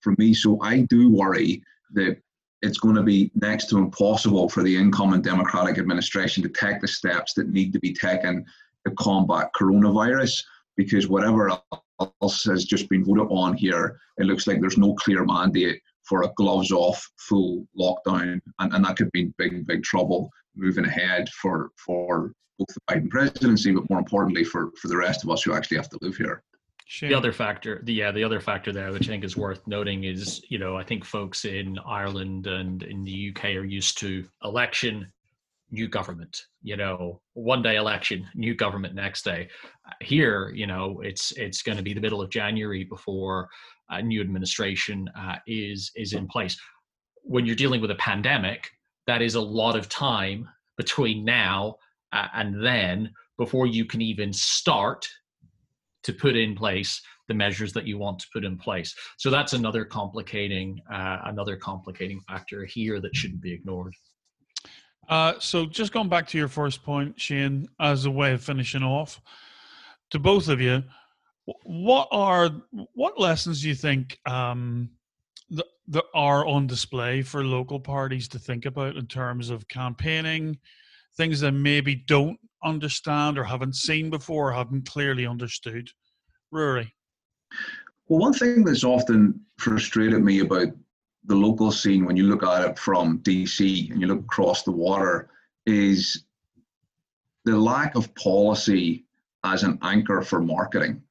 from 0.00 0.14
me. 0.18 0.34
So 0.34 0.58
I 0.62 0.80
do 0.80 1.10
worry 1.10 1.62
that 1.94 2.18
it's 2.62 2.78
going 2.78 2.94
to 2.94 3.02
be 3.02 3.30
next 3.34 3.68
to 3.70 3.78
impossible 3.78 4.48
for 4.48 4.62
the 4.62 4.76
incoming 4.76 5.22
Democratic 5.22 5.78
administration 5.78 6.42
to 6.42 6.48
take 6.48 6.80
the 6.80 6.88
steps 6.88 7.32
that 7.34 7.48
need 7.48 7.72
to 7.72 7.78
be 7.78 7.92
taken 7.92 8.44
to 8.86 8.94
combat 8.94 9.48
coronavirus 9.58 10.42
because 10.76 11.08
whatever 11.08 11.58
else 12.00 12.44
has 12.44 12.64
just 12.64 12.88
been 12.88 13.04
voted 13.04 13.26
on 13.30 13.54
here, 13.54 13.98
it 14.18 14.26
looks 14.26 14.46
like 14.46 14.60
there's 14.60 14.78
no 14.78 14.94
clear 14.94 15.24
mandate 15.24 15.80
for 16.04 16.22
a 16.22 16.32
gloves 16.36 16.70
off 16.70 17.06
full 17.16 17.66
lockdown, 17.78 18.40
and, 18.58 18.72
and 18.72 18.84
that 18.84 18.96
could 18.96 19.10
be 19.12 19.32
big, 19.38 19.66
big 19.66 19.82
trouble 19.82 20.30
moving 20.56 20.84
ahead 20.84 21.28
for 21.30 21.70
for 21.76 22.32
both 22.58 22.68
the 22.68 22.80
Biden 22.94 23.10
presidency, 23.10 23.72
but 23.72 23.88
more 23.90 23.98
importantly 23.98 24.44
for 24.44 24.70
for 24.80 24.88
the 24.88 24.96
rest 24.96 25.24
of 25.24 25.30
us 25.30 25.42
who 25.42 25.52
actually 25.52 25.76
have 25.76 25.88
to 25.90 25.98
live 26.00 26.16
here. 26.16 26.42
The 27.00 27.14
other 27.14 27.32
factor, 27.32 27.80
the 27.84 27.94
yeah, 27.94 28.12
the 28.12 28.24
other 28.24 28.40
factor 28.40 28.70
there, 28.70 28.92
which 28.92 29.08
I 29.08 29.12
think 29.12 29.24
is 29.24 29.36
worth 29.36 29.66
noting, 29.66 30.04
is 30.04 30.42
you 30.48 30.58
know 30.58 30.76
I 30.76 30.84
think 30.84 31.04
folks 31.04 31.44
in 31.44 31.78
Ireland 31.84 32.46
and 32.46 32.82
in 32.82 33.04
the 33.04 33.34
UK 33.34 33.56
are 33.56 33.64
used 33.64 33.98
to 33.98 34.26
election, 34.44 35.10
new 35.74 35.88
government. 35.88 36.40
You 36.62 36.76
know, 36.76 37.20
one 37.34 37.62
day 37.62 37.76
election, 37.76 38.26
new 38.34 38.54
government 38.54 38.94
next 38.94 39.24
day. 39.24 39.48
Here, 40.00 40.50
you 40.54 40.66
know, 40.66 41.00
it's 41.02 41.32
it's 41.32 41.62
going 41.62 41.76
to 41.76 41.84
be 41.84 41.92
the 41.92 42.00
middle 42.00 42.22
of 42.22 42.30
January 42.30 42.84
before 42.84 43.48
a 43.90 44.00
new 44.00 44.20
administration 44.20 45.10
uh, 45.18 45.36
is 45.46 45.90
is 45.96 46.12
in 46.14 46.26
place. 46.26 46.56
When 47.22 47.44
you're 47.44 47.56
dealing 47.56 47.80
with 47.80 47.90
a 47.90 47.96
pandemic, 47.96 48.70
that 49.06 49.20
is 49.20 49.34
a 49.34 49.40
lot 49.40 49.76
of 49.76 49.88
time 49.88 50.48
between 50.76 51.24
now 51.24 51.76
uh, 52.12 52.28
and 52.34 52.64
then 52.64 53.10
before 53.38 53.66
you 53.66 53.84
can 53.84 54.00
even 54.00 54.32
start 54.32 55.06
to 56.04 56.12
put 56.12 56.36
in 56.36 56.54
place 56.54 57.00
the 57.28 57.34
measures 57.34 57.72
that 57.72 57.86
you 57.86 57.98
want 57.98 58.18
to 58.18 58.26
put 58.32 58.44
in 58.44 58.58
place. 58.58 58.94
So 59.16 59.30
that's 59.30 59.54
another 59.54 59.84
complicating 59.84 60.80
uh, 60.92 61.18
another 61.24 61.56
complicating 61.56 62.20
factor 62.28 62.64
here 62.64 63.00
that 63.00 63.16
shouldn't 63.16 63.40
be 63.40 63.52
ignored. 63.52 63.94
Uh, 65.08 65.34
so 65.38 65.66
just 65.66 65.92
going 65.92 66.08
back 66.08 66.26
to 66.28 66.38
your 66.38 66.48
first 66.48 66.82
point, 66.82 67.20
Shane, 67.20 67.68
as 67.80 68.06
a 68.06 68.10
way 68.10 68.32
of 68.32 68.42
finishing 68.42 68.82
off, 68.82 69.20
to 70.10 70.18
both 70.18 70.48
of 70.48 70.60
you, 70.60 70.82
what 71.64 72.08
are 72.10 72.50
what 72.94 73.20
lessons 73.20 73.62
do 73.62 73.68
you 73.68 73.74
think 73.74 74.18
um, 74.26 74.88
that, 75.50 75.66
that 75.88 76.04
are 76.14 76.46
on 76.46 76.66
display 76.66 77.22
for 77.22 77.44
local 77.44 77.78
parties 77.78 78.28
to 78.28 78.38
think 78.38 78.64
about 78.64 78.96
in 78.96 79.06
terms 79.06 79.50
of 79.50 79.68
campaigning, 79.68 80.58
things 81.16 81.40
that 81.40 81.52
maybe 81.52 81.94
don't 81.94 82.38
understand 82.62 83.38
or 83.38 83.44
haven't 83.44 83.76
seen 83.76 84.08
before, 84.08 84.50
or 84.50 84.52
haven't 84.52 84.88
clearly 84.88 85.26
understood? 85.26 85.90
Ruarai. 86.52 86.90
Well, 88.08 88.20
one 88.20 88.32
thing 88.32 88.64
that's 88.64 88.84
often 88.84 89.40
frustrated 89.58 90.22
me 90.22 90.40
about 90.40 90.68
the 91.26 91.34
local 91.34 91.72
scene 91.72 92.04
when 92.04 92.16
you 92.16 92.24
look 92.24 92.42
at 92.42 92.68
it 92.68 92.78
from 92.78 93.18
DC 93.20 93.90
and 93.90 94.00
you 94.00 94.06
look 94.06 94.20
across 94.20 94.62
the 94.62 94.70
water 94.70 95.30
is 95.66 96.24
the 97.44 97.56
lack 97.56 97.94
of 97.94 98.14
policy 98.14 99.04
as 99.44 99.62
an 99.62 99.78
anchor 99.82 100.22
for 100.22 100.40
marketing. 100.40 101.02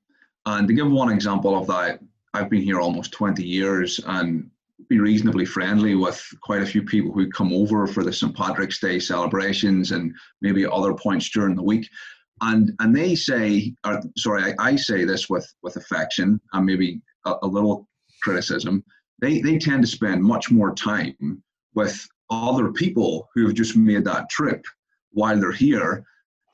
And 0.45 0.67
to 0.67 0.73
give 0.73 0.91
one 0.91 1.11
example 1.11 1.57
of 1.57 1.67
that, 1.67 1.99
I've 2.33 2.49
been 2.49 2.63
here 2.63 2.79
almost 2.79 3.11
20 3.11 3.43
years 3.43 3.99
and 4.05 4.49
be 4.89 4.99
reasonably 4.99 5.45
friendly 5.45 5.95
with 5.95 6.21
quite 6.41 6.61
a 6.61 6.65
few 6.65 6.83
people 6.83 7.11
who 7.11 7.29
come 7.29 7.53
over 7.53 7.87
for 7.87 8.03
the 8.03 8.11
St. 8.11 8.35
Patrick's 8.35 8.79
Day 8.79 8.99
celebrations 8.99 9.91
and 9.91 10.13
maybe 10.41 10.65
other 10.65 10.93
points 10.93 11.29
during 11.29 11.55
the 11.55 11.63
week. 11.63 11.87
And 12.41 12.73
and 12.79 12.95
they 12.95 13.15
say, 13.15 13.73
or, 13.85 14.01
sorry, 14.17 14.43
I, 14.59 14.71
I 14.71 14.75
say 14.75 15.05
this 15.05 15.29
with 15.29 15.47
with 15.61 15.77
affection 15.77 16.41
and 16.51 16.65
maybe 16.65 17.01
a, 17.25 17.35
a 17.43 17.47
little 17.47 17.87
criticism. 18.21 18.83
They 19.19 19.41
they 19.41 19.57
tend 19.57 19.83
to 19.83 19.87
spend 19.87 20.23
much 20.23 20.51
more 20.51 20.73
time 20.75 21.43
with 21.73 22.07
other 22.29 22.71
people 22.71 23.29
who 23.33 23.45
have 23.45 23.55
just 23.55 23.75
made 23.75 24.05
that 24.05 24.29
trip 24.29 24.65
while 25.11 25.39
they're 25.39 25.51
here 25.51 26.03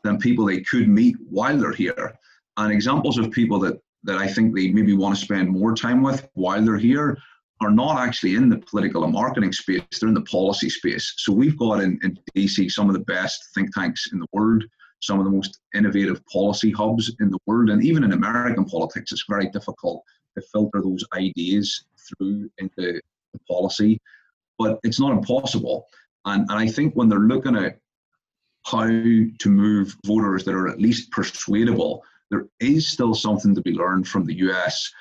than 0.03 0.17
people 0.17 0.45
they 0.45 0.61
could 0.61 0.87
meet 0.87 1.15
while 1.29 1.57
they're 1.57 1.71
here. 1.71 2.13
And 2.57 2.71
examples 2.71 3.17
of 3.17 3.31
people 3.31 3.59
that, 3.59 3.79
that 4.03 4.17
I 4.17 4.27
think 4.27 4.55
they 4.55 4.69
maybe 4.69 4.93
want 4.93 5.15
to 5.15 5.21
spend 5.21 5.49
more 5.49 5.73
time 5.73 6.01
with 6.01 6.27
while 6.33 6.63
they're 6.63 6.77
here 6.77 7.17
are 7.61 7.71
not 7.71 7.99
actually 7.99 8.35
in 8.35 8.49
the 8.49 8.57
political 8.57 9.03
and 9.03 9.13
marketing 9.13 9.51
space, 9.51 9.81
they're 9.99 10.07
in 10.07 10.15
the 10.15 10.21
policy 10.21 10.69
space. 10.69 11.13
So 11.17 11.33
we've 11.33 11.57
got 11.57 11.81
in, 11.81 11.99
in 12.03 12.17
DC 12.35 12.71
some 12.71 12.89
of 12.89 12.93
the 12.93 13.03
best 13.03 13.49
think 13.53 13.73
tanks 13.73 14.09
in 14.13 14.19
the 14.19 14.27
world, 14.31 14.63
some 15.01 15.19
of 15.19 15.25
the 15.25 15.31
most 15.31 15.59
innovative 15.75 16.25
policy 16.25 16.71
hubs 16.71 17.13
in 17.19 17.29
the 17.29 17.39
world. 17.45 17.69
And 17.69 17.83
even 17.83 18.03
in 18.03 18.13
American 18.13 18.63
politics, 18.63 19.11
it's 19.11 19.25
very 19.27 19.49
difficult 19.49 20.03
to 20.37 20.43
filter 20.53 20.81
those 20.81 21.03
ideas 21.13 21.83
through 22.17 22.49
into 22.57 23.01
the 23.33 23.39
policy. 23.47 23.99
but 24.57 24.79
it's 24.83 24.99
not 24.99 25.11
impossible. 25.11 25.87
And, 26.25 26.41
and 26.49 26.59
I 26.59 26.67
think 26.67 26.93
when 26.93 27.07
they're 27.07 27.19
looking 27.19 27.55
at 27.55 27.79
how 28.65 28.85
to 28.85 29.31
move 29.45 29.95
voters 30.05 30.43
that 30.43 30.53
are 30.53 30.67
at 30.67 30.81
least 30.81 31.11
persuadable, 31.11 32.03
there 32.29 32.45
is 32.59 32.87
still 32.87 33.15
something 33.15 33.55
to 33.55 33.61
be 33.61 33.71
learned 33.71 34.07
from 34.07 34.25
the 34.25 34.35
US 34.35 34.91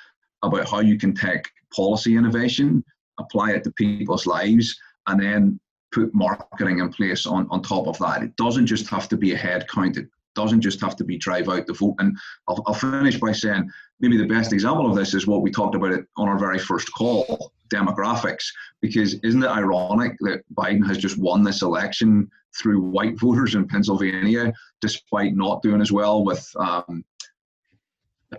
about 0.43 0.69
how 0.69 0.81
you 0.81 0.99
can 0.99 1.15
take 1.15 1.51
policy 1.75 2.17
innovation, 2.17 2.85
apply 3.19 3.51
it 3.53 3.65
to 3.65 3.73
people's 3.73 4.27
lives, 4.27 4.79
and 5.07 5.21
then 5.21 5.61
put 5.93 6.15
marketing 6.15 6.79
in 6.79 6.91
place 6.91 7.27
on, 7.27 7.47
on 7.51 7.63
top 7.63 7.87
of 7.87 7.99
that. 7.99 8.23
It 8.23 8.37
doesn't 8.37 8.67
just 8.67 8.89
have 8.89 9.09
to 9.09 9.17
be 9.17 9.33
a 9.33 9.37
head 9.37 9.69
count. 9.69 9.97
It 9.97 10.09
doesn't 10.35 10.61
just 10.61 10.81
have 10.81 10.97
to 10.97 11.05
be 11.05 11.19
drive 11.19 11.49
out 11.49 11.67
the 11.67 11.73
vote. 11.73 11.97
And 11.99 12.17
I'll, 12.47 12.63
I'll 12.67 12.75
finish 12.75 13.19
by 13.19 13.33
saying 13.33 13.71
maybe 14.01 14.17
the 14.17 14.27
best 14.27 14.53
example 14.53 14.89
of 14.89 14.97
this 14.97 15.15
is 15.15 15.27
what 15.27 15.43
we 15.43 15.51
talked 15.51 15.75
about 15.75 15.93
it 15.93 16.07
on 16.17 16.29
our 16.29 16.39
very 16.39 16.59
first 16.59 16.93
call, 16.93 17.53
demographics. 17.73 18.45
Because 18.81 19.15
isn't 19.23 19.43
it 19.43 19.49
ironic 19.51 20.17
that 20.21 20.43
Biden 20.55 20.87
has 20.87 20.99
just 20.99 21.19
won 21.19 21.43
this 21.43 21.63
election 21.63 22.31
through 22.59 22.81
white 22.81 23.19
voters 23.19 23.55
in 23.55 23.69
Pennsylvania, 23.69 24.53
despite 24.81 25.35
not 25.35 25.63
doing 25.63 25.81
as 25.81 25.93
well 25.93 26.25
with 26.25 26.49
um, 26.59 27.05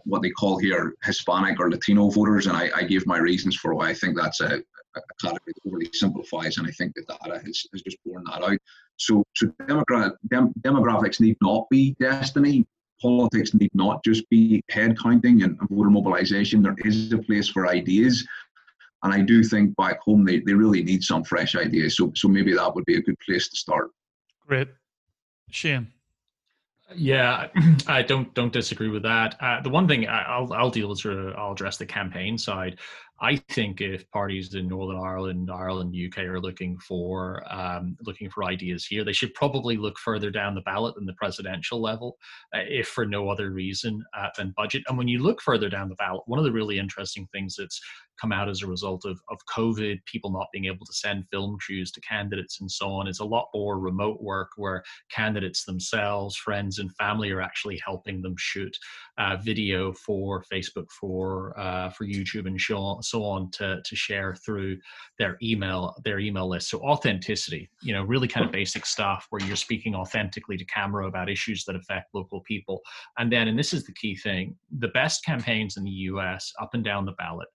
what 0.05 0.21
they 0.21 0.29
call 0.31 0.57
here 0.57 0.93
Hispanic 1.03 1.59
or 1.59 1.69
Latino 1.69 2.09
voters? 2.09 2.47
And 2.47 2.55
I, 2.55 2.69
I 2.75 2.83
gave 2.83 3.05
my 3.05 3.17
reasons 3.17 3.55
for 3.55 3.73
why 3.73 3.89
I 3.89 3.93
think 3.93 4.17
that's 4.17 4.41
a, 4.41 4.63
a 4.95 5.01
category 5.21 5.53
that 5.53 5.67
overly 5.67 5.89
simplifies, 5.93 6.57
and 6.57 6.67
I 6.67 6.71
think 6.71 6.95
the 6.95 7.03
data 7.03 7.39
has, 7.45 7.65
has 7.71 7.81
just 7.81 7.97
borne 8.05 8.23
that 8.25 8.43
out. 8.43 8.59
So, 8.99 9.23
so 9.35 9.47
demogra- 9.61 10.15
dem- 10.29 10.53
demographics 10.61 11.19
need 11.19 11.37
not 11.41 11.69
be 11.69 11.95
destiny. 11.99 12.65
Politics 13.01 13.53
need 13.53 13.71
not 13.73 14.03
just 14.03 14.29
be 14.29 14.61
head 14.69 14.99
counting 14.99 15.43
and 15.43 15.57
voter 15.69 15.89
mobilization. 15.89 16.61
There 16.61 16.75
is 16.79 17.13
a 17.13 17.17
place 17.17 17.47
for 17.47 17.67
ideas. 17.67 18.27
And 19.03 19.13
I 19.13 19.21
do 19.21 19.43
think 19.43 19.75
back 19.77 20.01
home 20.01 20.25
they, 20.25 20.39
they 20.41 20.53
really 20.53 20.83
need 20.83 21.03
some 21.03 21.23
fresh 21.23 21.55
ideas. 21.55 21.95
So 21.95 22.11
so 22.15 22.27
maybe 22.27 22.53
that 22.53 22.75
would 22.75 22.85
be 22.85 22.97
a 22.97 23.01
good 23.01 23.17
place 23.25 23.47
to 23.49 23.55
start. 23.55 23.91
Great. 24.45 24.67
Shane. 25.49 25.87
Yeah, 26.95 27.47
I 27.87 28.01
don't 28.01 28.33
don't 28.33 28.51
disagree 28.51 28.89
with 28.89 29.03
that. 29.03 29.35
Uh, 29.39 29.61
the 29.61 29.69
one 29.69 29.87
thing 29.87 30.07
I'll 30.09 30.51
I'll 30.53 30.69
deal 30.69 30.89
with, 30.89 30.99
sort 30.99 31.17
of, 31.17 31.35
I'll 31.35 31.53
address 31.53 31.77
the 31.77 31.85
campaign 31.85 32.37
side. 32.37 32.79
I 33.21 33.35
think 33.49 33.81
if 33.81 34.09
parties 34.11 34.53
in 34.53 34.67
Northern 34.67 34.99
Ireland, 34.99 35.49
Ireland, 35.51 35.95
UK 35.95 36.19
are 36.19 36.39
looking 36.39 36.77
for 36.79 37.43
um, 37.53 37.97
looking 38.05 38.29
for 38.29 38.45
ideas 38.45 38.85
here, 38.85 39.03
they 39.03 39.13
should 39.13 39.33
probably 39.33 39.77
look 39.77 39.97
further 39.97 40.31
down 40.31 40.55
the 40.55 40.61
ballot 40.61 40.95
than 40.95 41.05
the 41.05 41.13
presidential 41.13 41.81
level, 41.81 42.17
uh, 42.55 42.61
if 42.67 42.87
for 42.87 43.05
no 43.05 43.29
other 43.29 43.51
reason 43.51 44.03
uh, 44.17 44.29
than 44.37 44.53
budget. 44.55 44.83
And 44.87 44.97
when 44.97 45.07
you 45.07 45.21
look 45.21 45.41
further 45.41 45.69
down 45.69 45.89
the 45.89 45.95
ballot, 45.95 46.23
one 46.27 46.39
of 46.39 46.45
the 46.45 46.51
really 46.51 46.79
interesting 46.79 47.27
things 47.33 47.55
that's 47.57 47.81
come 48.19 48.31
out 48.31 48.49
as 48.49 48.61
a 48.61 48.67
result 48.67 49.05
of, 49.05 49.19
of 49.29 49.37
COVID, 49.53 50.03
people 50.05 50.31
not 50.31 50.47
being 50.51 50.65
able 50.65 50.85
to 50.85 50.93
send 50.93 51.27
film 51.29 51.57
crews 51.59 51.91
to 51.91 52.01
candidates 52.01 52.61
and 52.61 52.71
so 52.71 52.89
on, 52.89 53.07
It's 53.07 53.19
a 53.19 53.25
lot 53.25 53.49
more 53.53 53.79
remote 53.79 54.21
work 54.21 54.49
where 54.57 54.83
candidates 55.11 55.65
themselves, 55.65 56.35
friends, 56.35 56.79
and 56.79 56.93
family 56.95 57.31
are 57.31 57.41
actually 57.41 57.79
helping 57.83 58.21
them 58.21 58.35
shoot 58.37 58.75
uh, 59.17 59.37
video 59.37 59.93
for 59.93 60.43
Facebook, 60.51 60.89
for 60.99 61.57
uh, 61.59 61.89
for 61.89 62.05
YouTube, 62.05 62.47
and 62.47 62.59
so 63.03 63.23
on 63.23 63.51
to 63.51 63.81
to 63.83 63.95
share 63.95 64.35
through 64.35 64.77
their 65.17 65.37
email 65.41 65.95
their 66.03 66.19
email 66.19 66.47
list. 66.49 66.69
So 66.69 66.79
authenticity, 66.79 67.69
you 67.81 67.93
know, 67.93 68.03
really 68.03 68.27
kind 68.27 68.45
of 68.45 68.51
basic 68.51 68.85
stuff 68.85 69.27
where 69.29 69.41
you're 69.43 69.55
speaking 69.55 69.95
authentically 69.95 70.57
to 70.57 70.65
camera 70.65 71.07
about 71.07 71.29
issues 71.29 71.65
that 71.65 71.75
affect 71.75 72.13
local 72.13 72.41
people. 72.41 72.81
And 73.17 73.31
then, 73.31 73.47
and 73.47 73.57
this 73.57 73.73
is 73.73 73.83
the 73.83 73.93
key 73.93 74.15
thing, 74.15 74.55
the 74.79 74.89
best 74.89 75.25
campaigns 75.25 75.77
in 75.77 75.83
the 75.83 75.91
U.S. 76.11 76.53
up 76.61 76.73
and 76.73 76.83
down 76.83 77.05
the 77.05 77.13
ballot 77.13 77.47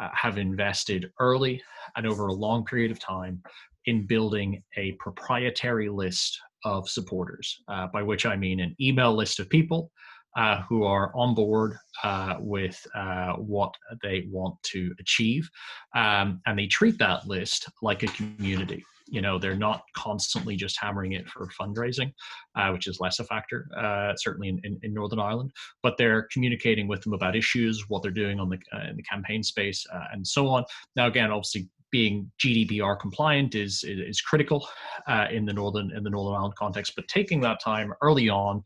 uh, 0.00 0.08
have 0.12 0.38
invested 0.38 1.10
early 1.20 1.62
and 1.96 2.06
over 2.06 2.26
a 2.26 2.32
long 2.32 2.64
period 2.64 2.90
of 2.90 2.98
time 2.98 3.42
in 3.86 4.06
building 4.06 4.62
a 4.76 4.92
proprietary 4.92 5.88
list 5.88 6.38
of 6.64 6.88
supporters, 6.88 7.62
uh, 7.68 7.86
by 7.92 8.02
which 8.02 8.26
I 8.26 8.36
mean 8.36 8.60
an 8.60 8.74
email 8.80 9.14
list 9.14 9.38
of 9.38 9.48
people 9.48 9.90
uh, 10.36 10.62
who 10.68 10.84
are 10.84 11.12
on 11.14 11.34
board 11.34 11.76
uh, 12.04 12.36
with 12.38 12.84
uh, 12.94 13.34
what 13.34 13.74
they 14.02 14.26
want 14.30 14.62
to 14.64 14.94
achieve. 15.00 15.48
Um, 15.94 16.40
and 16.46 16.58
they 16.58 16.66
treat 16.66 16.98
that 16.98 17.26
list 17.26 17.68
like 17.80 18.02
a 18.02 18.08
community. 18.08 18.84
You 19.08 19.20
know, 19.20 19.38
they're 19.38 19.56
not 19.56 19.82
constantly 19.96 20.56
just 20.56 20.78
hammering 20.80 21.12
it 21.12 21.28
for 21.28 21.48
fundraising, 21.48 22.12
uh, 22.56 22.70
which 22.70 22.86
is 22.86 22.98
less 23.00 23.18
a 23.18 23.24
factor, 23.24 23.68
uh, 23.76 24.14
certainly 24.16 24.48
in, 24.48 24.60
in, 24.64 24.78
in, 24.82 24.94
Northern 24.94 25.20
Ireland. 25.20 25.52
But 25.82 25.96
they're 25.96 26.28
communicating 26.32 26.88
with 26.88 27.02
them 27.02 27.12
about 27.12 27.36
issues, 27.36 27.84
what 27.88 28.02
they're 28.02 28.10
doing 28.10 28.40
on 28.40 28.48
the 28.48 28.58
uh, 28.74 28.90
in 28.90 28.96
the 28.96 29.02
campaign 29.02 29.42
space, 29.42 29.84
and 30.12 30.26
so 30.26 30.48
on. 30.48 30.64
Now, 30.96 31.06
again, 31.06 31.30
obviously, 31.30 31.68
being 31.90 32.30
GDPR 32.42 32.98
compliant 32.98 33.54
is 33.54 33.84
is, 33.84 34.20
critical 34.20 34.68
uh, 35.06 35.26
in 35.30 35.44
the 35.44 35.52
northern 35.52 35.92
in 35.96 36.02
the 36.02 36.10
Northern 36.10 36.34
Ireland 36.36 36.54
context. 36.56 36.92
But 36.96 37.08
taking 37.08 37.40
that 37.42 37.60
time 37.60 37.92
early 38.02 38.28
on 38.28 38.62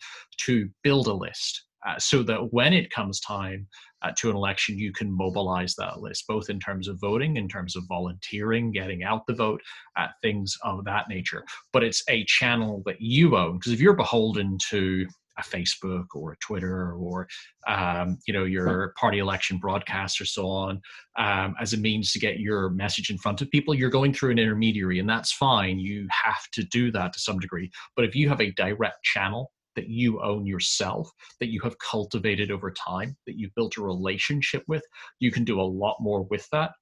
to 0.46 0.68
build 0.82 1.06
a 1.06 1.12
list 1.12 1.64
uh, 1.86 1.98
so 1.98 2.22
that 2.24 2.52
when 2.52 2.72
it 2.72 2.90
comes 2.90 3.20
time 3.20 3.66
uh, 4.02 4.10
to 4.18 4.30
an 4.30 4.36
election, 4.36 4.78
you 4.78 4.92
can 4.92 5.10
mobilize 5.10 5.74
that 5.76 6.00
list, 6.00 6.26
both 6.26 6.50
in 6.50 6.58
terms 6.58 6.88
of 6.88 7.00
voting, 7.00 7.36
in 7.36 7.48
terms 7.48 7.76
of 7.76 7.84
volunteering, 7.88 8.72
getting 8.72 9.02
out 9.02 9.26
the 9.26 9.34
vote, 9.34 9.60
uh, 9.96 10.08
things 10.22 10.56
of 10.62 10.84
that 10.84 11.08
nature. 11.08 11.44
But 11.72 11.84
it's 11.84 12.02
a 12.08 12.24
channel 12.24 12.82
that 12.86 13.00
you 13.00 13.36
own 13.36 13.58
because 13.58 13.72
if 13.72 13.80
you're 13.80 13.94
beholden 13.94 14.58
to 14.70 15.06
a 15.38 15.42
Facebook 15.42 16.06
or 16.14 16.32
a 16.32 16.36
Twitter 16.36 16.92
or 16.92 17.26
um, 17.66 18.18
you 18.26 18.34
know 18.34 18.44
your 18.44 18.94
party 18.98 19.18
election 19.18 19.58
broadcasts 19.58 20.20
or 20.20 20.24
so 20.24 20.48
on 20.48 20.80
um, 21.18 21.54
as 21.60 21.72
a 21.72 21.76
means 21.76 22.12
to 22.12 22.18
get 22.18 22.38
your 22.38 22.70
message 22.70 23.10
in 23.10 23.18
front 23.18 23.40
of 23.40 23.50
people. 23.50 23.74
You're 23.74 23.90
going 23.90 24.12
through 24.12 24.32
an 24.32 24.38
intermediary, 24.38 24.98
and 24.98 25.08
that's 25.08 25.32
fine. 25.32 25.78
You 25.78 26.06
have 26.10 26.42
to 26.52 26.64
do 26.64 26.90
that 26.92 27.12
to 27.12 27.18
some 27.18 27.38
degree. 27.38 27.70
But 27.96 28.04
if 28.04 28.14
you 28.14 28.28
have 28.28 28.40
a 28.40 28.52
direct 28.52 29.02
channel 29.02 29.50
that 29.76 29.88
you 29.88 30.22
own 30.22 30.46
yourself, 30.46 31.10
that 31.38 31.50
you 31.50 31.60
have 31.62 31.78
cultivated 31.78 32.50
over 32.50 32.70
time, 32.72 33.16
that 33.26 33.38
you've 33.38 33.54
built 33.54 33.76
a 33.76 33.82
relationship 33.82 34.64
with, 34.68 34.82
you 35.18 35.30
can 35.30 35.44
do 35.44 35.60
a 35.60 35.62
lot 35.62 35.96
more 36.00 36.24
with 36.24 36.46
that 36.52 36.72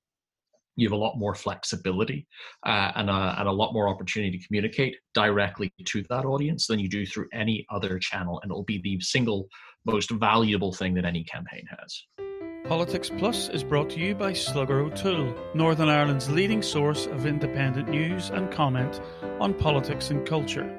you 0.79 0.87
have 0.87 0.93
a 0.93 0.97
lot 0.97 1.19
more 1.19 1.35
flexibility 1.35 2.27
uh, 2.65 2.93
and, 2.95 3.11
a, 3.11 3.35
and 3.39 3.49
a 3.49 3.53
lot 3.53 3.73
more 3.73 3.89
opportunity 3.89 4.39
to 4.39 4.47
communicate 4.47 4.97
directly 5.13 5.73
to 5.85 6.05
that 6.09 6.25
audience 6.25 6.69
than 6.69 6.79
you 6.79 6.89
do 6.89 7.05
through 7.05 7.27
any 7.33 7.67
other 7.71 7.99
channel. 7.99 8.39
And 8.43 8.51
it'll 8.51 8.63
be 8.63 8.81
the 8.81 9.01
single 9.01 9.49
most 9.85 10.11
valuable 10.13 10.73
thing 10.73 10.95
that 10.95 11.05
any 11.05 11.25
campaign 11.25 11.65
has. 11.81 12.28
Politics 12.65 13.11
Plus 13.17 13.49
is 13.49 13.65
brought 13.65 13.89
to 13.91 13.99
you 13.99 14.15
by 14.15 14.35
Slugger 14.35 14.81
O'Toole, 14.81 15.35
Northern 15.55 15.89
Ireland's 15.89 16.31
leading 16.31 16.63
source 16.63 17.07
of 17.07 17.25
independent 17.25 17.89
news 17.89 18.29
and 18.31 18.53
comment 18.53 19.01
on 19.41 19.55
politics 19.55 20.11
and 20.11 20.27
culture. 20.27 20.79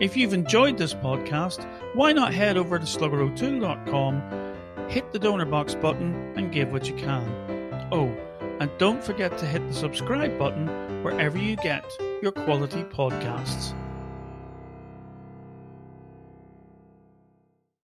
If 0.00 0.16
you've 0.16 0.34
enjoyed 0.34 0.76
this 0.76 0.92
podcast, 0.92 1.66
why 1.94 2.12
not 2.12 2.34
head 2.34 2.58
over 2.58 2.78
to 2.78 2.84
sluggerotoole.com, 2.84 4.88
hit 4.90 5.12
the 5.12 5.18
donor 5.18 5.46
box 5.46 5.74
button, 5.74 6.14
and 6.36 6.52
give 6.52 6.72
what 6.72 6.88
you 6.88 6.94
can. 6.96 7.88
Oh, 7.90 8.14
and 8.60 8.70
don't 8.76 9.02
forget 9.02 9.38
to 9.38 9.46
hit 9.46 9.66
the 9.66 9.74
subscribe 9.74 10.38
button 10.38 10.66
wherever 11.02 11.38
you 11.38 11.56
get 11.56 11.84
your 12.20 12.32
quality 12.32 12.84
podcasts. 12.84 13.74